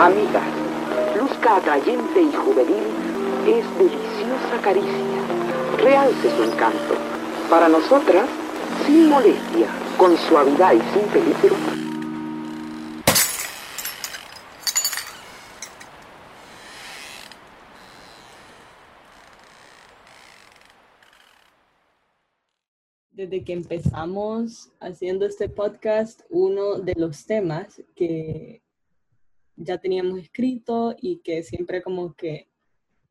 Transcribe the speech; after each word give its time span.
Amigas, 0.00 0.48
luzca 1.14 1.56
atrayente 1.56 2.22
y 2.22 2.32
juvenil 2.32 2.84
es 3.46 3.78
deliciosa 3.78 4.62
caricia. 4.62 4.96
Realce 5.76 6.30
su 6.38 6.42
encanto. 6.42 6.94
Para 7.50 7.68
nosotras, 7.68 8.26
sin 8.86 9.10
molestia, 9.10 9.66
con 9.98 10.16
suavidad 10.16 10.72
y 10.72 10.80
sin 10.94 11.02
peligro, 11.12 11.54
desde 23.10 23.44
que 23.44 23.52
empezamos 23.52 24.72
haciendo 24.80 25.26
este 25.26 25.50
podcast, 25.50 26.22
uno 26.30 26.78
de 26.78 26.94
los 26.96 27.26
temas 27.26 27.82
que 27.94 28.62
ya 29.60 29.78
teníamos 29.78 30.18
escrito 30.18 30.94
y 31.00 31.18
que 31.18 31.42
siempre 31.42 31.82
como 31.82 32.14
que 32.14 32.48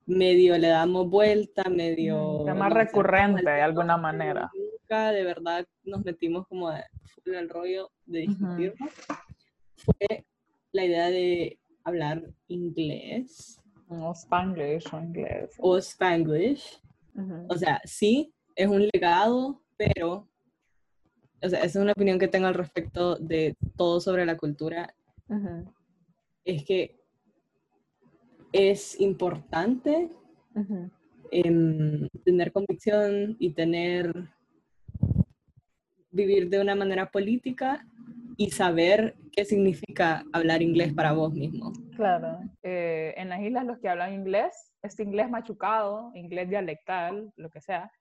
medio 0.06 0.58
le 0.58 0.70
damos 0.70 1.10
vuelta, 1.10 1.64
medio... 1.70 2.44
Tema 2.46 2.70
recurrente 2.70 3.44
de 3.44 3.62
alguna 3.62 3.98
manera. 3.98 4.52
Nunca 4.56 5.12
de 5.12 5.24
verdad 5.24 5.68
nos 5.84 6.04
metimos 6.04 6.48
como 6.48 6.72
en 6.72 6.84
el 7.26 7.50
rollo 7.50 7.92
de 8.06 8.22
discutirlo. 8.22 8.88
Fue 9.76 10.26
la 10.72 10.86
idea 10.86 11.10
de 11.10 11.60
hablar 11.84 12.24
inglés. 12.48 13.62
O 13.88 14.12
spanglish 14.14 14.86
o 14.92 15.00
inglés. 15.00 15.56
O 15.60 15.78
spanglish. 15.78 16.82
O 17.48 17.56
sea, 17.56 17.82
sí, 17.84 18.34
es 18.56 18.68
un 18.68 18.88
legado, 18.94 19.62
pero, 19.78 20.28
o 21.42 21.50
sea, 21.50 21.60
esa 21.60 21.66
es 21.66 21.76
una 21.76 21.92
opinión 21.92 22.18
que 22.18 22.28
tengo 22.28 22.48
al 22.48 22.54
respecto 22.54 23.16
de 23.18 23.56
todo 23.76 24.00
sobre 24.00 24.26
la 24.26 24.38
cultura. 24.38 24.96
Es 26.46 26.64
que 26.64 27.00
es 28.52 29.00
importante 29.00 30.10
em, 31.32 32.08
tener 32.26 32.52
convicción 32.52 33.36
y 33.40 33.54
tener, 33.54 34.14
vivir 36.12 36.50
de 36.50 36.60
una 36.60 36.76
manera 36.76 37.10
política 37.12 37.86
y 38.38 38.52
saber 38.52 39.16
qué 39.32 39.46
significa 39.46 40.24
hablar 40.34 40.62
inglés 40.62 40.94
para 40.94 41.12
vos 41.12 41.34
mismo. 41.34 41.74
Claro. 41.96 42.40
Eh, 42.64 43.14
en 43.18 43.30
las 43.30 43.42
islas 43.42 43.66
los 43.66 43.80
que 43.80 43.90
hablan 43.90 44.14
inglés, 44.14 44.74
este 44.82 45.04
inglés 45.04 45.30
machucado, 45.30 46.12
inglés 46.16 46.50
dialectal, 46.50 47.32
lo 47.36 47.50
que 47.50 47.62
sea, 47.62 47.92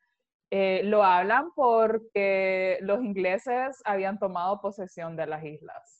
eh, 0.50 0.80
lo 0.84 1.02
hablan 1.02 1.50
porque 1.54 2.78
los 2.80 3.04
ingleses 3.04 3.82
habían 3.84 4.18
tomado 4.18 4.60
posesión 4.60 5.16
de 5.16 5.26
las 5.26 5.44
islas 5.44 5.97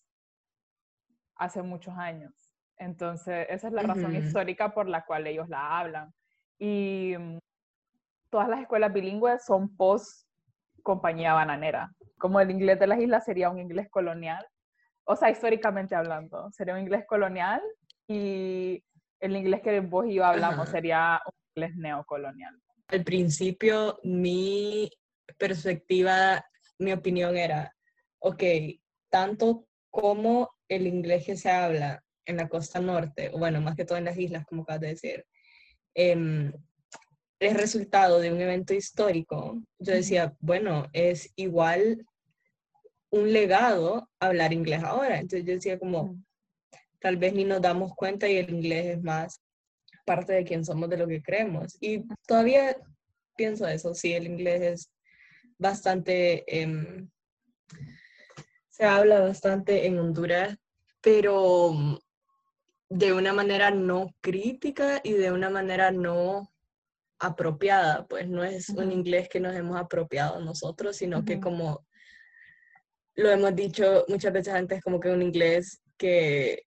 hace 1.38 1.62
muchos 1.62 1.96
años. 1.96 2.32
Entonces, 2.76 3.46
esa 3.48 3.68
es 3.68 3.72
la 3.72 3.82
razón 3.82 4.14
histórica 4.14 4.72
por 4.72 4.88
la 4.88 5.04
cual 5.04 5.26
ellos 5.26 5.48
la 5.48 5.78
hablan. 5.78 6.12
Y 6.58 7.14
mm, 7.18 7.38
todas 8.30 8.48
las 8.48 8.60
escuelas 8.60 8.92
bilingües 8.92 9.44
son 9.44 9.74
post 9.76 10.28
compañía 10.82 11.34
bananera. 11.34 11.92
Como 12.18 12.40
el 12.40 12.50
inglés 12.50 12.78
de 12.78 12.86
las 12.86 13.00
islas 13.00 13.24
sería 13.24 13.50
un 13.50 13.58
inglés 13.58 13.88
colonial, 13.90 14.44
o 15.04 15.16
sea, 15.16 15.30
históricamente 15.30 15.94
hablando, 15.94 16.50
sería 16.52 16.74
un 16.74 16.80
inglés 16.80 17.04
colonial 17.06 17.62
y 18.06 18.82
el 19.20 19.36
inglés 19.36 19.62
que 19.62 19.80
vos 19.80 20.06
y 20.06 20.14
yo 20.14 20.24
hablamos 20.24 20.68
sería 20.68 21.20
un 21.24 21.32
inglés 21.54 21.76
neocolonial 21.76 22.54
al 22.88 23.04
principio 23.04 24.00
mi 24.04 24.90
perspectiva, 25.36 26.44
mi 26.78 26.92
opinión 26.92 27.36
era, 27.36 27.74
ok, 28.18 28.42
tanto 29.10 29.66
como 29.90 30.50
el 30.68 30.86
inglés 30.86 31.24
que 31.24 31.36
se 31.36 31.50
habla 31.50 32.02
en 32.26 32.36
la 32.36 32.48
costa 32.48 32.80
norte, 32.80 33.30
o 33.32 33.38
bueno, 33.38 33.60
más 33.60 33.74
que 33.74 33.84
todo 33.84 33.98
en 33.98 34.04
las 34.04 34.18
islas, 34.18 34.44
como 34.44 34.62
acabas 34.62 34.80
de 34.82 34.88
decir, 34.88 35.24
em, 35.94 36.52
es 37.40 37.54
resultado 37.56 38.20
de 38.20 38.32
un 38.32 38.40
evento 38.40 38.74
histórico, 38.74 39.62
yo 39.78 39.92
decía, 39.94 40.34
bueno, 40.40 40.88
es 40.92 41.32
igual 41.36 42.04
un 43.10 43.32
legado 43.32 44.08
hablar 44.20 44.52
inglés 44.52 44.82
ahora. 44.82 45.18
Entonces 45.18 45.46
yo 45.46 45.54
decía 45.54 45.78
como, 45.78 46.16
tal 47.00 47.16
vez 47.16 47.34
ni 47.34 47.44
nos 47.44 47.62
damos 47.62 47.94
cuenta 47.94 48.28
y 48.28 48.36
el 48.36 48.50
inglés 48.50 48.86
es 48.96 49.02
más 49.02 49.40
parte 50.04 50.32
de 50.32 50.44
quién 50.44 50.64
somos, 50.64 50.88
de 50.90 50.96
lo 50.96 51.06
que 51.06 51.22
creemos. 51.22 51.76
Y 51.80 52.04
todavía 52.26 52.76
pienso 53.36 53.66
eso, 53.68 53.94
sí, 53.94 54.12
el 54.14 54.26
inglés 54.26 54.62
es 54.62 54.90
bastante, 55.58 56.44
em, 56.46 57.08
se 58.78 58.84
habla 58.84 59.20
bastante 59.20 59.86
en 59.86 59.98
Honduras, 59.98 60.56
pero 61.00 62.00
de 62.88 63.12
una 63.12 63.32
manera 63.32 63.70
no 63.70 64.14
crítica 64.20 65.00
y 65.02 65.12
de 65.12 65.32
una 65.32 65.50
manera 65.50 65.90
no 65.90 66.52
apropiada, 67.18 68.06
pues 68.06 68.28
no 68.28 68.44
es 68.44 68.68
un 68.70 68.92
inglés 68.92 69.28
que 69.28 69.40
nos 69.40 69.54
hemos 69.54 69.76
apropiado 69.76 70.40
nosotros, 70.40 70.96
sino 70.96 71.24
que 71.24 71.40
como 71.40 71.84
lo 73.16 73.30
hemos 73.30 73.54
dicho 73.56 74.04
muchas 74.06 74.32
veces 74.32 74.54
antes, 74.54 74.80
como 74.80 75.00
que 75.00 75.10
un 75.10 75.22
inglés 75.22 75.80
que, 75.96 76.62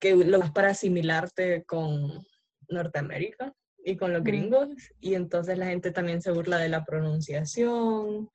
que 0.00 0.16
lo 0.16 0.38
vas 0.38 0.50
para 0.50 0.70
asimilarte 0.70 1.64
con, 1.64 2.24
Norteamérica 2.68 3.54
y 3.84 3.96
con 3.96 4.12
los 4.12 4.24
gringos, 4.24 4.68
y 5.00 5.14
entonces 5.14 5.58
la 5.58 5.66
gente 5.66 5.90
también 5.90 6.22
se 6.22 6.30
burla 6.30 6.58
de 6.58 6.68
la 6.68 6.84
pronunciación 6.84 8.30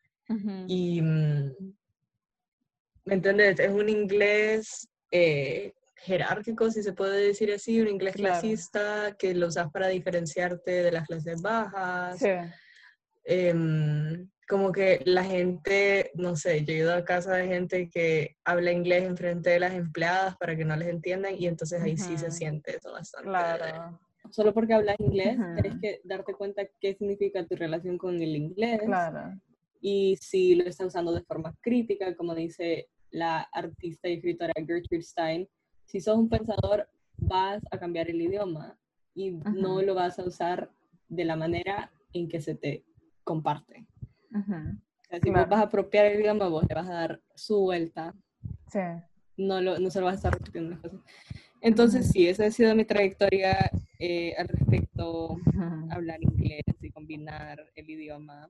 y, 0.67 1.01
mm, 1.01 1.75
¿me 3.09 3.15
entiendes? 3.15 3.59
Es 3.59 3.71
un 3.71 3.89
inglés 3.89 4.87
eh, 5.11 5.73
jerárquico, 5.95 6.69
si 6.69 6.83
se 6.83 6.93
puede 6.93 7.27
decir 7.27 7.51
así, 7.51 7.81
un 7.81 7.87
inglés 7.87 8.15
clasista 8.15 9.15
que 9.17 9.33
lo 9.33 9.47
usas 9.47 9.69
para 9.71 9.87
diferenciarte 9.87 10.83
de 10.83 10.91
las 10.91 11.07
clases 11.07 11.41
bajas. 11.41 12.23
Em, 13.25 14.29
como 14.47 14.71
que 14.71 15.01
la 15.05 15.23
gente, 15.23 16.11
no 16.13 16.35
sé, 16.35 16.63
yo 16.63 16.73
he 16.73 16.77
ido 16.77 16.93
a 16.93 17.03
casa 17.03 17.33
de 17.33 17.47
gente 17.47 17.89
que 17.89 18.37
habla 18.43 18.71
inglés 18.71 19.03
en 19.03 19.17
frente 19.17 19.49
de 19.51 19.59
las 19.59 19.73
empleadas 19.73 20.37
para 20.37 20.55
que 20.55 20.65
no 20.65 20.75
les 20.75 20.87
entiendan 20.87 21.35
y 21.37 21.47
entonces 21.47 21.81
ahí 21.81 21.97
sí 21.97 22.17
se 22.17 22.31
siente 22.31 22.77
eso 22.77 22.91
bastante. 22.91 23.29
Claro 23.29 23.99
solo 24.31 24.53
porque 24.53 24.73
hablas 24.73 24.99
inglés, 24.99 25.37
tienes 25.55 25.81
que 25.81 26.01
darte 26.03 26.33
cuenta 26.33 26.63
qué 26.79 26.93
significa 26.93 27.45
tu 27.45 27.55
relación 27.55 27.97
con 27.97 28.21
el 28.21 28.35
inglés. 28.35 28.81
Claro. 28.85 29.39
Y 29.81 30.17
si 30.19 30.55
lo 30.55 30.65
estás 30.65 30.87
usando 30.87 31.13
de 31.13 31.23
forma 31.23 31.55
crítica, 31.61 32.15
como 32.15 32.35
dice 32.35 32.89
la 33.11 33.41
artista 33.53 34.07
y 34.07 34.13
escritora 34.13 34.53
Gertrude 34.55 35.01
Stein, 35.01 35.47
si 35.85 35.99
sos 35.99 36.17
un 36.17 36.29
pensador, 36.29 36.87
vas 37.17 37.61
a 37.71 37.77
cambiar 37.77 38.09
el 38.09 38.21
idioma 38.21 38.77
y 39.13 39.31
no 39.31 39.81
lo 39.81 39.95
vas 39.95 40.19
a 40.19 40.23
usar 40.23 40.71
de 41.07 41.25
la 41.25 41.35
manera 41.35 41.91
en 42.13 42.27
que 42.29 42.41
se 42.41 42.55
te 42.55 42.85
comparte. 43.23 43.85
si 45.23 45.29
vos 45.29 45.49
vas 45.49 45.59
a 45.59 45.63
apropiar 45.63 46.05
el 46.05 46.21
idioma, 46.21 46.47
vos 46.47 46.63
le 46.67 46.75
vas 46.75 46.89
a 46.89 46.93
dar 46.93 47.21
su 47.35 47.59
vuelta. 47.59 48.13
Sí. 48.71 48.79
No, 49.37 49.61
lo, 49.61 49.79
no 49.79 49.89
se 49.89 49.99
lo 49.99 50.05
vas 50.05 50.13
a 50.13 50.17
estar 50.17 50.33
repitiendo 50.33 50.71
las 50.71 50.79
cosas. 50.79 50.99
Entonces, 51.61 52.09
sí, 52.11 52.27
esa 52.27 52.45
ha 52.45 52.51
sido 52.51 52.73
mi 52.75 52.85
trayectoria 52.85 53.69
eh, 53.99 54.33
al 54.37 54.47
respecto, 54.47 55.37
hablar 55.89 56.21
inglés 56.21 56.63
y 56.81 56.89
combinar 56.91 57.59
el 57.75 57.89
idioma. 57.89 58.49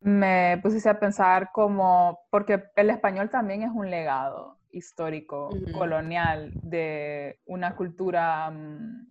Me 0.00 0.58
pusiste 0.62 0.88
a 0.88 0.98
pensar 0.98 1.50
como, 1.52 2.20
porque 2.30 2.64
el 2.76 2.88
español 2.88 3.28
también 3.28 3.62
es 3.62 3.70
un 3.70 3.90
legado 3.90 4.56
histórico, 4.72 5.50
colonial, 5.76 6.52
de 6.62 7.38
una 7.44 7.76
cultura 7.76 8.50
mm, 8.50 9.06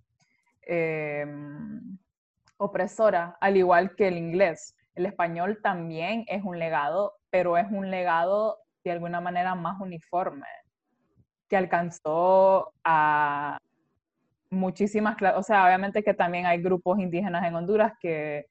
em, 0.63 1.97
opresora, 2.57 3.37
al 3.39 3.57
igual 3.57 3.95
que 3.95 4.07
el 4.07 4.17
inglés. 4.17 4.75
El 4.95 5.05
español 5.05 5.59
también 5.61 6.25
es 6.27 6.43
un 6.43 6.57
legado, 6.57 7.13
pero 7.29 7.57
es 7.57 7.67
un 7.69 7.91
legado 7.91 8.57
de 8.83 8.91
alguna 8.91 9.21
manera 9.21 9.53
más 9.53 9.79
uniforme 9.79 10.47
que 11.47 11.57
alcanzó 11.57 12.73
a 12.83 13.59
muchísimas, 14.49 15.17
o 15.35 15.43
sea, 15.43 15.65
obviamente 15.65 16.03
que 16.03 16.13
también 16.13 16.45
hay 16.45 16.61
grupos 16.61 16.99
indígenas 16.99 17.45
en 17.45 17.55
Honduras 17.55 17.93
que, 17.99 18.47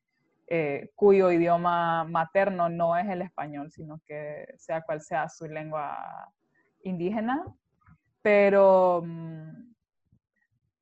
eh, 0.50 0.90
cuyo 0.94 1.30
idioma 1.30 2.04
materno 2.04 2.68
no 2.68 2.96
es 2.96 3.06
el 3.08 3.22
español, 3.22 3.70
sino 3.70 4.00
que 4.06 4.46
sea 4.56 4.82
cual 4.82 5.02
sea 5.02 5.28
su 5.28 5.46
lengua 5.46 6.32
indígena, 6.82 7.44
pero 8.22 9.02
mm, 9.04 9.74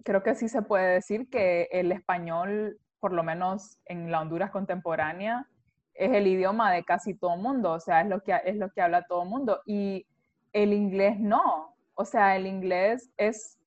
creo 0.04 0.22
que 0.22 0.36
sí 0.36 0.48
se 0.48 0.62
puede 0.62 0.94
decir 0.94 1.28
que 1.28 1.68
el 1.72 1.90
español, 1.90 2.78
por 3.00 3.12
lo 3.12 3.24
menos 3.24 3.78
en 3.86 4.10
la 4.10 4.20
Honduras 4.20 4.52
contemporánea, 4.52 5.48
es 5.94 6.12
el 6.12 6.28
idioma 6.28 6.72
de 6.72 6.84
casi 6.84 7.14
todo 7.14 7.36
mundo, 7.36 7.72
o 7.72 7.80
sea, 7.80 8.02
es 8.02 8.08
lo 8.08 8.22
que, 8.22 8.38
es 8.44 8.56
lo 8.56 8.70
que 8.70 8.82
habla 8.82 9.06
todo 9.06 9.24
mundo, 9.24 9.62
y 9.66 10.06
el 10.52 10.72
inglés 10.72 11.18
no, 11.18 11.74
o 11.94 12.04
sea, 12.04 12.36
el 12.36 12.46
inglés 12.46 13.10
es 13.16 13.58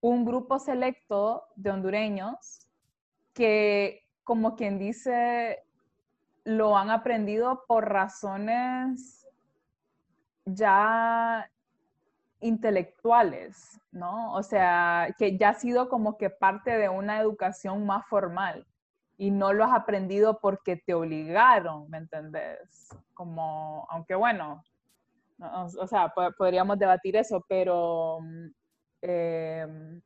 un 0.00 0.24
grupo 0.24 0.58
selecto 0.58 1.44
de 1.56 1.70
hondureños 1.70 2.66
que, 3.34 4.01
como 4.24 4.56
quien 4.56 4.78
dice, 4.78 5.62
lo 6.44 6.76
han 6.76 6.90
aprendido 6.90 7.64
por 7.66 7.88
razones 7.88 9.26
ya 10.44 11.48
intelectuales, 12.40 13.80
¿no? 13.92 14.34
O 14.34 14.42
sea, 14.42 15.14
que 15.18 15.38
ya 15.38 15.50
ha 15.50 15.54
sido 15.54 15.88
como 15.88 16.18
que 16.18 16.30
parte 16.30 16.76
de 16.76 16.88
una 16.88 17.20
educación 17.20 17.86
más 17.86 18.06
formal 18.06 18.66
y 19.16 19.30
no 19.30 19.52
lo 19.52 19.64
has 19.64 19.72
aprendido 19.72 20.40
porque 20.40 20.76
te 20.76 20.94
obligaron, 20.94 21.88
¿me 21.88 21.98
entendés? 21.98 22.88
Como, 23.14 23.86
aunque 23.88 24.16
bueno, 24.16 24.64
o, 25.38 25.86
sea, 25.86 26.12
podríamos 26.36 26.78
debatir 26.78 27.16
eso, 27.16 27.44
pero 27.48 28.18
em, 29.00 30.00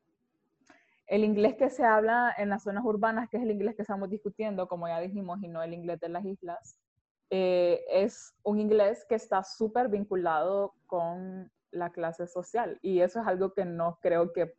el 1.06 1.24
inglés 1.24 1.54
que 1.56 1.70
se 1.70 1.84
habla 1.84 2.34
en 2.36 2.48
las 2.48 2.64
zonas 2.64 2.84
urbanas, 2.84 3.28
que 3.28 3.36
es 3.36 3.42
el 3.42 3.50
inglés 3.50 3.76
que 3.76 3.82
estamos 3.82 4.10
discutiendo, 4.10 4.66
como 4.66 4.88
ya 4.88 5.00
dijimos, 5.00 5.42
y 5.42 5.48
no 5.48 5.62
el 5.62 5.74
inglés 5.74 6.00
de 6.00 6.08
las 6.08 6.24
islas, 6.24 6.78
eh, 7.30 7.84
es 7.90 8.34
un 8.42 8.60
inglés 8.60 9.04
que 9.08 9.14
está 9.14 9.42
súper 9.42 9.88
vinculado 9.88 10.74
con 10.86 11.50
la 11.70 11.90
clase 11.90 12.26
social. 12.26 12.78
Y 12.82 13.00
eso 13.00 13.20
es 13.20 13.26
algo 13.26 13.52
que 13.52 13.64
no 13.64 13.98
creo 14.00 14.32
que 14.32 14.54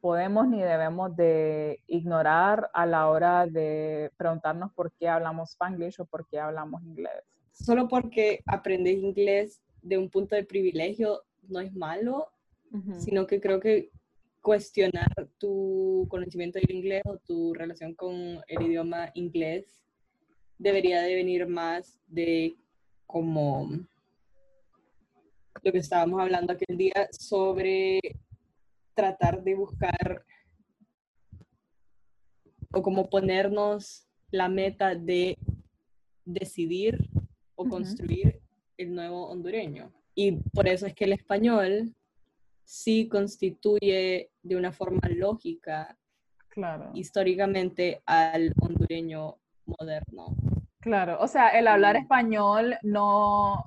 podemos 0.00 0.46
ni 0.48 0.60
debemos 0.60 1.16
de 1.16 1.80
ignorar 1.86 2.70
a 2.74 2.86
la 2.86 3.08
hora 3.08 3.46
de 3.46 4.10
preguntarnos 4.16 4.72
por 4.72 4.92
qué 4.92 5.08
hablamos 5.08 5.52
spanglish 5.52 6.00
o 6.00 6.04
por 6.04 6.26
qué 6.28 6.38
hablamos 6.38 6.82
inglés. 6.82 7.22
Solo 7.52 7.88
porque 7.88 8.42
aprendes 8.46 8.98
inglés 8.98 9.62
de 9.80 9.96
un 9.96 10.10
punto 10.10 10.34
de 10.34 10.44
privilegio 10.44 11.22
no 11.48 11.60
es 11.60 11.72
malo, 11.72 12.28
sino 12.98 13.26
que 13.26 13.40
creo 13.40 13.60
que 13.60 13.90
cuestionar 14.44 15.08
tu 15.38 16.06
conocimiento 16.10 16.58
del 16.58 16.76
inglés 16.76 17.00
o 17.06 17.16
tu 17.16 17.54
relación 17.54 17.94
con 17.94 18.12
el 18.46 18.62
idioma 18.62 19.10
inglés 19.14 19.82
debería 20.58 21.00
de 21.00 21.14
venir 21.14 21.46
más 21.46 21.98
de 22.08 22.54
como 23.06 23.70
lo 25.62 25.72
que 25.72 25.78
estábamos 25.78 26.20
hablando 26.20 26.52
aquel 26.52 26.76
día 26.76 27.08
sobre 27.18 28.00
tratar 28.92 29.42
de 29.42 29.54
buscar 29.54 30.26
o 32.70 32.82
como 32.82 33.08
ponernos 33.08 34.06
la 34.30 34.50
meta 34.50 34.94
de 34.94 35.38
decidir 36.26 36.98
o 37.54 37.66
construir 37.66 38.42
el 38.76 38.94
nuevo 38.94 39.26
hondureño. 39.30 39.90
Y 40.14 40.32
por 40.52 40.68
eso 40.68 40.84
es 40.86 40.94
que 40.94 41.04
el 41.04 41.14
español 41.14 41.94
sí 42.64 43.08
constituye 43.08 44.30
de 44.42 44.56
una 44.56 44.72
forma 44.72 45.08
lógica, 45.08 45.96
claro. 46.48 46.90
históricamente, 46.94 48.02
al 48.06 48.52
hondureño 48.60 49.36
moderno. 49.66 50.36
Claro, 50.80 51.18
o 51.20 51.28
sea, 51.28 51.48
el 51.48 51.66
hablar 51.66 51.96
español 51.96 52.76
no, 52.82 53.66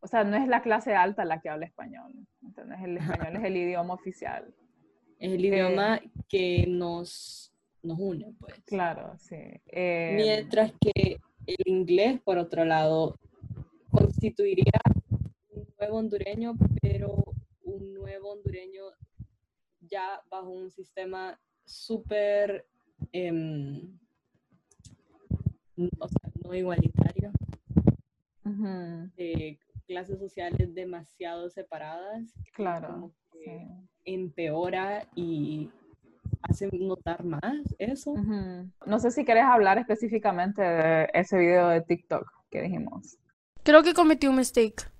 o 0.00 0.06
sea, 0.06 0.24
no 0.24 0.36
es 0.36 0.46
la 0.48 0.62
clase 0.62 0.94
alta 0.94 1.24
la 1.24 1.40
que 1.40 1.48
habla 1.48 1.66
español, 1.66 2.12
entonces 2.42 2.76
el 2.82 2.96
español 2.98 3.36
es 3.36 3.44
el 3.44 3.56
idioma 3.56 3.94
oficial. 3.94 4.54
Es 5.18 5.32
el 5.32 5.44
idioma 5.44 5.96
eh, 5.96 6.10
que 6.28 6.66
nos, 6.66 7.52
nos 7.82 7.98
une, 7.98 8.34
pues. 8.38 8.54
Claro, 8.64 9.14
sí. 9.18 9.36
Em, 9.66 10.16
Mientras 10.16 10.72
que 10.80 11.18
el 11.46 11.56
inglés, 11.66 12.20
por 12.22 12.38
otro 12.38 12.64
lado, 12.64 13.18
constituiría 13.90 14.80
un 15.50 15.66
nuevo 15.78 15.98
hondureño, 15.98 16.54
pero 16.80 17.19
un 17.80 17.94
nuevo 17.94 18.32
hondureño 18.32 18.84
ya 19.80 20.22
bajo 20.30 20.50
un 20.50 20.70
sistema 20.70 21.40
súper, 21.64 22.66
em, 23.12 23.98
o 25.98 26.08
sea, 26.08 26.30
no 26.44 26.54
igualitario, 26.54 27.32
clases 29.86 30.20
sociales 30.20 30.72
demasiado 30.74 31.50
separadas. 31.50 32.32
Claro. 32.54 33.12
Empeora 34.04 35.08
y 35.16 35.68
hace 36.42 36.68
notar 36.72 37.24
más 37.24 37.74
eso. 37.78 38.14
No 38.86 38.98
sé 38.98 39.10
si 39.10 39.24
quieres 39.24 39.44
hablar 39.44 39.78
específicamente 39.78 40.62
de 40.62 41.08
ese 41.12 41.38
video 41.38 41.68
de 41.68 41.80
TikTok 41.80 42.24
que 42.50 42.62
dijimos. 42.62 43.18
Creo 43.62 43.82
que 43.82 43.94
cometí 43.94 44.26
un 44.26 44.36
mistake. 44.36 44.90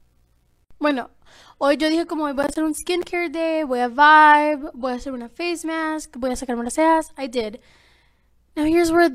Bueno, 0.80 1.10
hoy 1.58 1.76
yo 1.76 1.90
dije 1.90 2.06
como 2.06 2.32
voy 2.32 2.42
a 2.42 2.48
hacer 2.48 2.64
un 2.64 2.74
skincare 2.74 3.28
day, 3.28 3.64
voy 3.64 3.80
a 3.80 3.88
vibe, 3.88 4.70
voy 4.72 4.92
a 4.92 4.94
hacer 4.94 5.12
una 5.12 5.28
face 5.28 5.66
mask, 5.66 6.16
voy 6.16 6.30
a 6.30 6.36
sacarme 6.36 6.64
las 6.64 6.72
cejas. 6.72 7.12
I 7.18 7.28
did. 7.28 7.60
Now 8.56 8.64
here's 8.64 8.90
where 8.90 9.10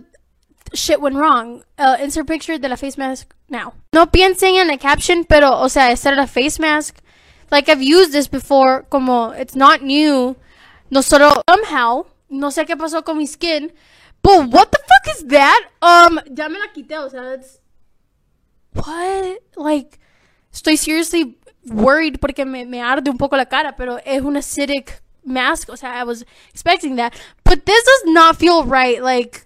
shit 0.76 1.02
went 1.02 1.16
wrong. 1.16 1.64
Uh, 1.80 1.98
insert 2.00 2.28
picture 2.28 2.60
de 2.60 2.70
la 2.70 2.76
face 2.76 3.00
mask 3.00 3.34
now. 3.50 3.74
No 3.94 4.06
piensen 4.06 4.58
en 4.58 4.68
la 4.68 4.78
caption, 4.78 5.26
pero 5.26 5.60
o 5.60 5.68
sea, 5.68 5.92
esta 5.92 6.10
era 6.10 6.18
la 6.18 6.28
face 6.28 6.60
mask. 6.60 6.98
Like 7.50 7.68
I've 7.68 7.82
used 7.82 8.12
this 8.12 8.28
before, 8.28 8.84
como 8.84 9.32
it's 9.32 9.56
not 9.56 9.82
new. 9.82 10.36
No 10.92 11.02
solo 11.02 11.42
somehow, 11.50 12.06
no 12.30 12.52
sé 12.52 12.68
qué 12.68 12.78
pasó 12.78 13.04
con 13.04 13.18
mi 13.18 13.26
skin, 13.26 13.74
but 14.22 14.54
what 14.54 14.72
the 14.72 14.78
fuck 14.78 15.16
is 15.16 15.28
that? 15.30 15.62
Um, 15.82 16.20
ya 16.32 16.48
me 16.48 16.60
la 16.60 16.68
quité, 16.72 17.00
o 17.00 17.10
sea, 17.10 17.34
it's 17.34 17.60
what? 18.76 19.40
Like, 19.56 20.00
estoy 20.56 20.78
seriously 20.78 21.38
worried 21.66 22.20
porque 22.20 22.46
me, 22.46 22.66
me 22.66 22.82
arde 22.82 23.10
un 23.10 23.18
poco 23.18 23.36
la 23.36 23.46
cara, 23.46 23.76
pero 23.76 24.00
es 24.06 24.22
un 24.22 24.38
acidic 24.38 25.02
mask. 25.24 25.70
O 25.70 25.76
sea, 25.76 26.00
I 26.00 26.04
was 26.04 26.26
expecting 26.50 26.96
that. 26.96 27.14
But 27.44 27.66
this 27.66 27.84
does 27.84 28.14
not 28.14 28.38
feel 28.38 28.64
right. 28.64 29.04
Like, 29.04 29.46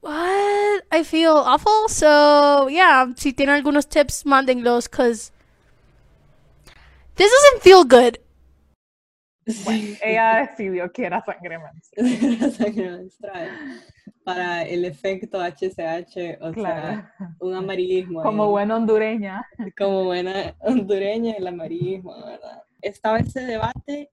what? 0.00 0.84
I 0.92 1.02
feel 1.04 1.36
awful. 1.36 1.88
So, 1.88 2.68
yeah, 2.68 3.06
si 3.16 3.32
tienen 3.32 3.54
algunos 3.54 3.88
tips, 3.88 4.24
mándenlos, 4.24 4.90
because 4.90 5.32
this 7.16 7.30
doesn't 7.30 7.62
feel 7.62 7.84
good. 7.84 8.18
Bueno, 9.64 9.96
ella 10.02 10.46
decidió 10.46 10.92
que 10.92 11.04
era 11.04 11.20
sangre 11.24 11.58
menstrual. 11.58 13.10
para 14.24 14.62
el 14.62 14.84
efecto 14.84 15.40
HCH, 15.40 16.38
o 16.40 16.52
sea, 16.54 17.14
un 17.40 17.54
amarillismo. 17.54 18.22
Como 18.22 18.50
buena 18.50 18.76
hondureña. 18.76 19.44
Como 19.76 20.04
buena 20.04 20.54
hondureña, 20.60 21.34
el 21.34 21.46
amarillismo, 21.46 22.14
¿verdad? 22.24 22.62
Estaba 22.80 23.18
ese 23.18 23.40
debate 23.40 24.10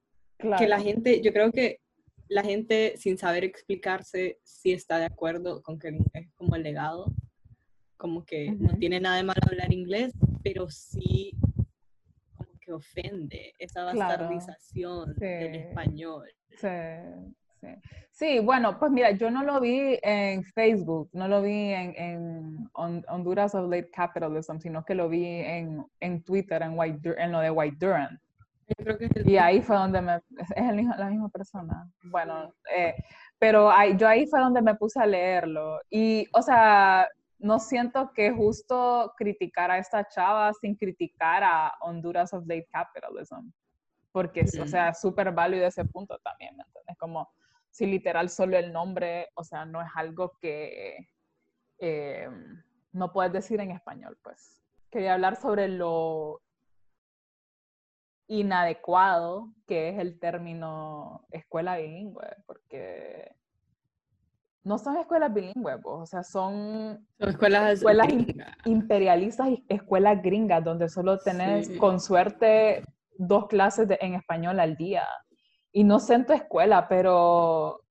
que 0.57 0.67
la 0.67 0.79
gente, 0.79 1.21
yo 1.21 1.33
creo 1.33 1.51
que 1.51 1.79
la 2.27 2.43
gente 2.43 2.93
sin 2.97 3.17
saber 3.17 3.43
explicarse 3.43 4.39
si 4.43 4.71
está 4.71 4.97
de 4.97 5.05
acuerdo 5.05 5.61
con 5.61 5.79
que 5.79 5.89
es 6.13 6.31
como 6.35 6.55
el 6.55 6.63
legado, 6.63 7.11
como 7.97 8.23
que 8.23 8.51
no 8.51 8.77
tiene 8.77 8.99
nada 8.99 9.17
de 9.17 9.23
malo 9.23 9.41
hablar 9.45 9.73
inglés, 9.73 10.13
pero 10.43 10.69
sí 10.69 11.33
como 12.37 12.51
que 12.61 12.71
ofende 12.71 13.53
esa 13.57 13.83
bastardización 13.83 15.15
del 15.15 15.55
español. 15.55 16.29
Sí. 16.55 16.67
Sí. 18.11 18.39
bueno, 18.39 18.77
pues 18.79 18.91
mira, 18.91 19.11
yo 19.11 19.31
no 19.31 19.43
lo 19.43 19.59
vi 19.59 19.97
en 20.01 20.43
Facebook, 20.43 21.09
no 21.13 21.27
lo 21.27 21.41
vi 21.41 21.71
en, 21.73 22.69
Honduras 22.73 23.55
of 23.55 23.69
Late 23.69 23.89
Capitalism, 23.91 24.59
sino 24.59 24.83
que 24.83 24.95
lo 24.95 25.09
vi 25.09 25.25
en, 25.25 26.23
Twitter, 26.23 26.61
en, 26.61 26.77
White, 26.77 27.15
en 27.17 27.31
lo 27.31 27.39
de 27.39 27.51
White 27.51 27.77
Durant. 27.79 28.19
y 29.25 29.37
ahí 29.37 29.61
fue 29.61 29.75
donde 29.75 30.01
me... 30.01 30.15
Es 30.55 30.97
la 30.97 31.09
misma 31.09 31.29
persona. 31.29 31.89
Bueno, 32.03 32.53
eh, 32.75 32.95
pero 33.39 33.71
yo 33.97 34.07
ahí 34.07 34.27
fue 34.27 34.39
donde 34.41 34.61
me 34.61 34.75
puse 34.75 34.99
a 34.99 35.05
leerlo. 35.05 35.79
Y, 35.89 36.27
o 36.33 36.41
sea, 36.41 37.07
no 37.39 37.57
siento 37.59 38.11
que 38.13 38.31
justo 38.31 39.13
criticar 39.17 39.71
a 39.71 39.77
esta 39.77 40.07
chava 40.07 40.51
sin 40.53 40.75
criticar 40.75 41.43
a 41.43 41.73
Honduras 41.81 42.33
of 42.33 42.45
Late 42.45 42.67
Capitalism. 42.71 43.49
Porque, 44.11 44.41
o 44.61 44.67
sea, 44.67 44.93
súper 44.93 45.31
válido 45.31 45.65
ese 45.65 45.85
punto 45.85 46.19
también, 46.23 46.57
¿me 46.57 46.63
entiendes? 46.63 46.97
Como 46.97 47.29
si 47.69 47.85
literal 47.85 48.29
solo 48.29 48.57
el 48.57 48.73
nombre, 48.73 49.29
o 49.35 49.43
sea, 49.43 49.65
no 49.65 49.81
es 49.81 49.89
algo 49.95 50.37
que 50.41 51.09
eh, 51.79 52.29
no 52.91 53.11
puedes 53.13 53.31
decir 53.31 53.59
en 53.59 53.71
español, 53.71 54.17
pues. 54.23 54.61
Quería 54.89 55.13
hablar 55.13 55.35
sobre 55.35 55.67
lo 55.67 56.41
inadecuado 58.27 59.53
que 59.67 59.89
es 59.89 59.99
el 59.99 60.19
término 60.19 61.25
escuela 61.31 61.77
bilingüe, 61.77 62.27
porque 62.45 63.35
no 64.63 64.77
son 64.77 64.97
escuelas 64.97 65.33
bilingües, 65.33 65.77
pues, 65.81 65.95
o 65.95 66.05
sea, 66.05 66.23
son, 66.23 67.07
escuelas, 67.17 67.83
imperialistas 68.65 69.49
y 69.49 69.65
escuelas 69.69 70.21
gringas, 70.21 70.63
donde 70.63 70.89
solo 70.89 71.17
tenés, 71.19 71.69
con 71.77 71.99
suerte, 71.99 72.83
dos 73.17 73.47
clases 73.47 73.87
en 73.99 74.15
español 74.15 74.59
al 74.59 74.75
día 74.75 75.07
y 75.71 75.83
no 75.83 75.99
sé 75.99 76.15
en 76.15 76.25
tu 76.25 76.33
escuela, 76.33 76.87
pero 76.87 77.81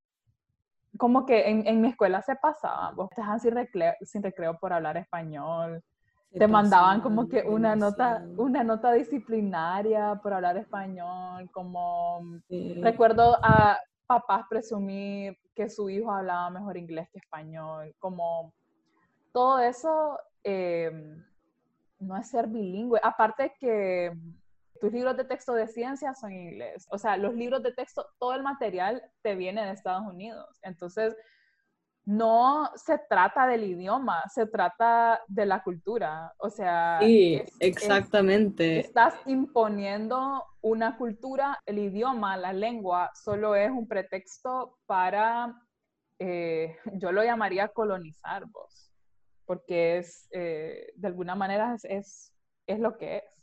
como 0.96 1.24
que 1.24 1.48
en, 1.48 1.80
mi 1.80 1.88
escuela 1.88 2.22
se 2.22 2.34
pasaba, 2.36 2.90
vos 2.90 3.08
te 3.10 3.20
dejan 3.20 3.40
sin 3.40 3.54
recreo, 3.54 3.94
sin 4.02 4.22
recreo 4.22 4.58
por 4.58 4.72
hablar 4.72 4.96
español, 4.96 5.82
te 6.30 6.46
mandaban 6.46 7.00
como 7.00 7.28
que 7.28 7.42
una 7.42 7.74
nota, 7.74 8.22
una 8.36 8.62
nota 8.62 8.92
disciplinaria 8.92 10.18
por 10.22 10.32
hablar 10.32 10.56
español, 10.56 11.48
como 11.52 12.20
recuerdo 12.82 13.38
a 13.42 13.78
papás 14.06 14.46
presumir 14.48 15.38
que 15.54 15.68
su 15.68 15.88
hijo 15.88 16.10
hablaba 16.10 16.50
mejor 16.50 16.76
inglés 16.76 17.08
que 17.12 17.18
español, 17.18 17.94
como 17.98 18.52
todo 19.32 19.58
eso 19.60 20.18
em, 20.42 21.24
no 22.00 22.16
es 22.16 22.28
ser 22.28 22.46
bilingüe, 22.46 23.00
aparte 23.02 23.54
que 23.58 24.12
tus 24.80 24.92
libros 24.92 25.16
de 25.16 25.24
texto 25.24 25.52
de 25.54 25.68
ciencia 25.68 26.14
son 26.14 26.32
en 26.32 26.48
inglés. 26.48 26.86
O 26.90 26.98
sea, 26.98 27.16
los 27.16 27.34
libros 27.34 27.62
de 27.62 27.72
texto, 27.72 28.06
todo 28.18 28.34
el 28.34 28.42
material 28.42 29.02
te 29.22 29.34
viene 29.34 29.64
de 29.64 29.72
Estados 29.72 30.06
Unidos. 30.06 30.58
Entonces, 30.62 31.16
no 32.08 32.70
se 32.74 32.98
trata 33.06 33.46
del 33.46 33.64
idioma, 33.64 34.22
se 34.32 34.46
trata 34.46 35.20
de 35.28 35.44
la 35.44 35.62
cultura. 35.62 36.32
O 36.38 36.48
sea, 36.48 37.00
sí, 37.02 37.42
exactamente. 37.60 38.80
estás 38.80 39.14
imponiendo 39.26 40.42
una 40.62 40.96
cultura, 40.96 41.58
el 41.66 41.78
idioma, 41.78 42.38
la 42.38 42.54
lengua, 42.54 43.10
solo 43.12 43.54
es 43.54 43.70
un 43.70 43.86
pretexto 43.86 44.78
para, 44.86 45.54
eh, 46.18 46.76
yo 46.94 47.12
lo 47.12 47.22
llamaría 47.22 47.68
colonizar 47.68 48.46
vos, 48.46 48.90
porque 49.44 49.98
es, 49.98 50.28
eh, 50.30 50.90
de 50.94 51.08
alguna 51.08 51.34
manera, 51.34 51.76
es, 51.82 52.32
es, 52.66 52.78
lo 52.78 52.96
que 52.96 53.18
es. 53.18 53.37